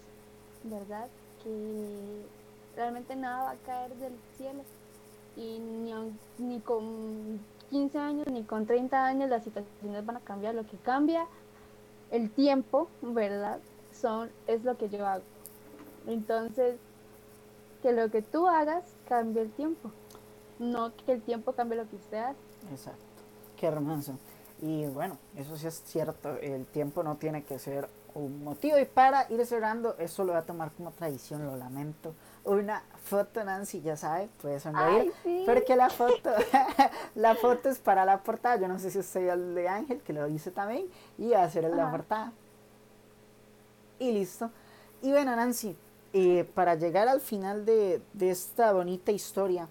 [0.64, 1.08] ¿verdad?
[1.44, 2.45] Que
[2.76, 4.64] realmente nada va a caer del cielo.
[5.36, 5.94] Y ni,
[6.38, 10.56] ni con 15 años ni con 30 años las situaciones van a cambiar.
[10.56, 11.28] Lo que cambia
[12.12, 13.60] el tiempo, ¿verdad?
[13.92, 15.24] Son, es lo que yo hago.
[16.08, 16.78] Entonces,
[17.82, 19.92] que lo que tú hagas cambie el tiempo.
[20.60, 22.40] No que el tiempo cambie lo que usted hace.
[22.72, 23.00] Exacto.
[23.58, 24.18] Qué hermoso.
[24.62, 26.38] Y bueno, eso sí es cierto.
[26.38, 28.80] El tiempo no tiene que ser un motivo.
[28.80, 32.14] Y para ir cerrando, eso lo voy a tomar como tradición, lo lamento
[32.46, 35.12] una foto, Nancy, ya sabe, puede sonreír,
[35.46, 36.32] porque la foto,
[37.16, 40.14] la foto es para la portada, yo no sé si usted el de Ángel, que
[40.14, 40.86] lo dice también,
[41.18, 42.32] y va a hacer la portada.
[44.00, 44.52] Y listo.
[45.02, 45.76] Y bueno, Nancy,
[46.14, 49.68] eh, para llegar al final de, esta bonita historia,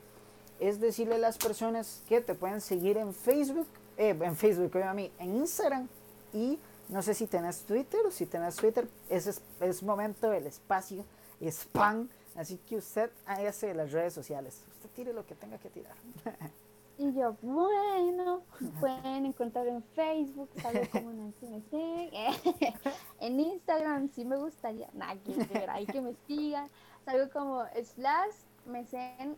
[0.61, 3.67] es decirle a las personas que te pueden seguir en Facebook,
[3.97, 5.89] eh, en Facebook, a mí, en Instagram
[6.33, 6.59] y
[6.89, 11.05] no sé si tenés Twitter o si tenés Twitter, ese es, es momento del espacio,
[11.41, 15.97] spam, así que usted hace las redes sociales, usted tire lo que tenga que tirar.
[16.97, 18.43] Y yo, bueno,
[18.79, 22.11] pueden encontrar en Facebook, salgo como Nancy Mesén.
[23.21, 26.69] en Instagram sí me gustaría, nada que que me sigan.
[27.05, 29.37] Salgo como slash Mesén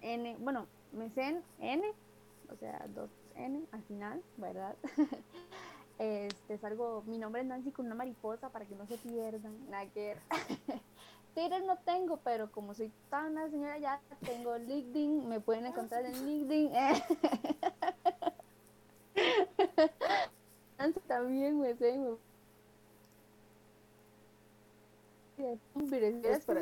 [0.00, 1.82] N, bueno, Mesén N,
[2.52, 4.76] o sea, dos N al final, ¿verdad?
[5.98, 9.86] Este, salgo, mi nombre es Nancy con una mariposa para que no se pierdan, nada.
[11.36, 16.06] Twitter no tengo, pero como soy tan una señora ya, tengo LinkedIn, me pueden encontrar
[16.06, 16.72] en LinkedIn.
[21.06, 22.00] También me sé,
[25.38, 25.60] es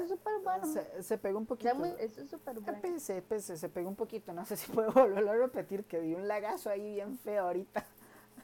[0.09, 0.67] súper bueno.
[0.67, 1.73] Se, se, pegó un poquito.
[1.77, 2.81] Muy, eso es súper bueno.
[2.83, 4.33] Pese, pese, se pegó un poquito.
[4.33, 7.87] No sé si puedo volverlo a repetir, que di un lagazo ahí bien feo ahorita.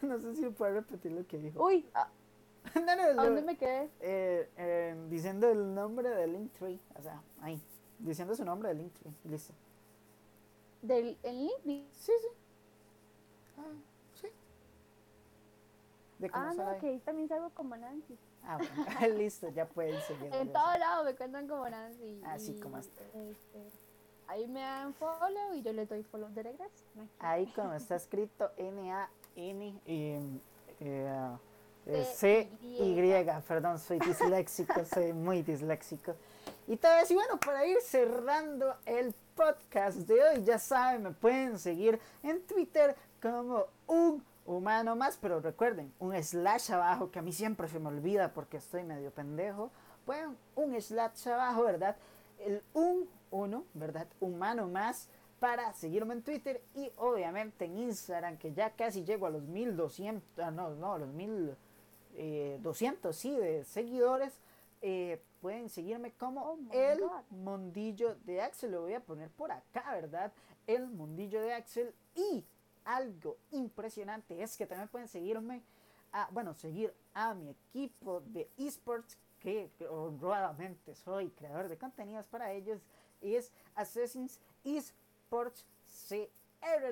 [0.02, 1.62] No sé si puedo repetir lo que dijo.
[1.62, 1.84] Uy,
[2.64, 3.90] ah, no, no, ¿A dónde me quedé?
[4.00, 7.60] Eh, eh, diciendo el nombre de Linktree, o sea, ahí,
[7.98, 9.52] diciendo su nombre de Linktree, listo.
[10.82, 11.86] ¿Del el Linktree?
[11.92, 12.28] Sí, sí.
[13.58, 13.72] Ah,
[14.14, 14.28] sí.
[16.18, 18.18] De ah, no, que ahí también salgo como Nancy.
[18.44, 20.34] Ah, bueno, listo, ya pueden seguir.
[20.34, 22.20] en todos lados me cuentan como Nancy.
[22.24, 23.04] Así como está.
[23.14, 23.70] Este,
[24.26, 26.84] ahí me dan follow y yo le doy follow de regreso.
[27.18, 30.40] Ahí como está escrito N-A-N, eh,
[31.86, 36.14] eh, C-Y, perdón, soy disléxico, soy muy disléxico.
[36.66, 41.10] Y tal vez, y bueno, para ir cerrando el podcast de hoy, ya saben, me
[41.10, 47.22] pueden seguir en Twitter como un humano más, pero recuerden, un slash abajo, que a
[47.22, 49.70] mí siempre se me olvida porque estoy medio pendejo.
[50.04, 51.96] Pueden un slash abajo, ¿verdad?
[52.38, 54.06] El un uno, ¿verdad?
[54.20, 55.08] Humano más
[55.38, 60.38] para seguirme en Twitter y obviamente en Instagram, que ya casi llego a los 1200,
[60.38, 61.56] ah, no, no, a los 1000
[62.14, 64.32] eh, 200 sí, de seguidores,
[64.82, 67.00] eh, pueden seguirme como oh el
[67.30, 68.72] mundillo de Axel.
[68.72, 70.32] Lo voy a poner por acá, ¿verdad?
[70.66, 71.94] El mundillo de Axel.
[72.14, 72.44] Y
[72.84, 75.62] algo impresionante es que también pueden seguirme,
[76.12, 82.52] a, bueno, seguir a mi equipo de esports, que honradamente soy creador de contenidos para
[82.52, 82.80] ellos,
[83.22, 85.64] es Assassin's Esports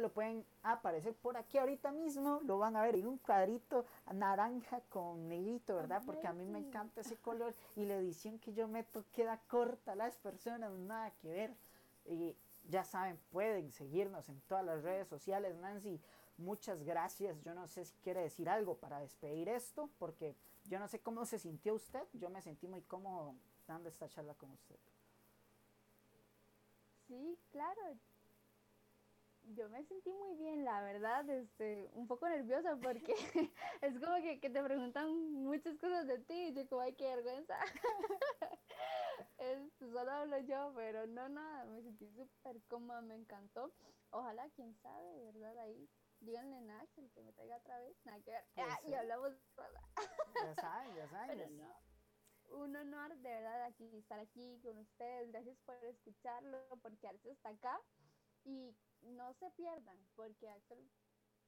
[0.00, 4.80] Lo pueden aparecer por aquí ahorita mismo, lo van a ver en un cuadrito naranja
[4.88, 6.02] con negrito, ¿verdad?
[6.06, 9.94] Porque a mí me encanta ese color y la edición que yo meto queda corta,
[9.94, 11.56] las personas nada que ver.
[12.06, 12.36] Y
[12.68, 16.00] ya saben, pueden seguirnos en todas las redes sociales, Nancy.
[16.38, 17.40] Muchas gracias.
[17.42, 21.26] Yo no sé si quiere decir algo para despedir esto, porque yo no sé cómo
[21.26, 22.06] se sintió usted.
[22.12, 23.34] Yo me sentí muy cómodo
[23.66, 24.78] dando esta charla con usted.
[27.08, 27.98] Sí, claro
[29.54, 33.14] yo me sentí muy bien, la verdad, este, un poco nerviosa porque
[33.82, 37.58] es como que, te preguntan muchas cosas de ti y yo como, ay, qué vergüenza.
[39.38, 43.72] es, solo hablo yo, pero no, nada, me sentí súper cómoda, me encantó.
[44.10, 45.58] Ojalá, quién sabe, ¿verdad?
[45.58, 45.88] Ahí,
[46.20, 48.44] díganle a Naxel que me traiga otra vez, nada que ver.
[48.56, 49.32] Ah, y hablamos
[50.34, 51.62] Ya saben, ya saben.
[52.50, 55.30] un honor de verdad aquí estar aquí con ustedes.
[55.30, 57.80] Gracias por escucharlo, por quedarse hasta acá.
[58.44, 60.90] Y no se pierdan, porque Axel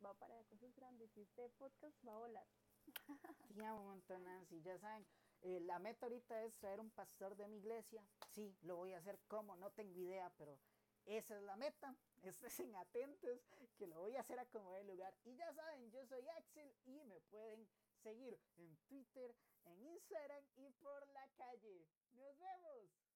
[0.05, 2.47] va para cosas grandes y este podcast va a volar.
[3.57, 4.61] Ya un montón, Nancy.
[4.63, 5.07] Ya saben,
[5.43, 8.03] eh, la meta ahorita es traer un pastor de mi iglesia.
[8.31, 10.59] Sí, lo voy a hacer como, no tengo idea, pero
[11.07, 11.95] esa es la meta.
[12.23, 13.41] Estén atentos,
[13.77, 15.15] que lo voy a hacer a como de lugar.
[15.25, 17.69] Y ya saben, yo soy Axel y me pueden
[18.03, 19.35] seguir en Twitter,
[19.65, 21.87] en Instagram y por la calle.
[22.13, 23.10] ¡Nos vemos!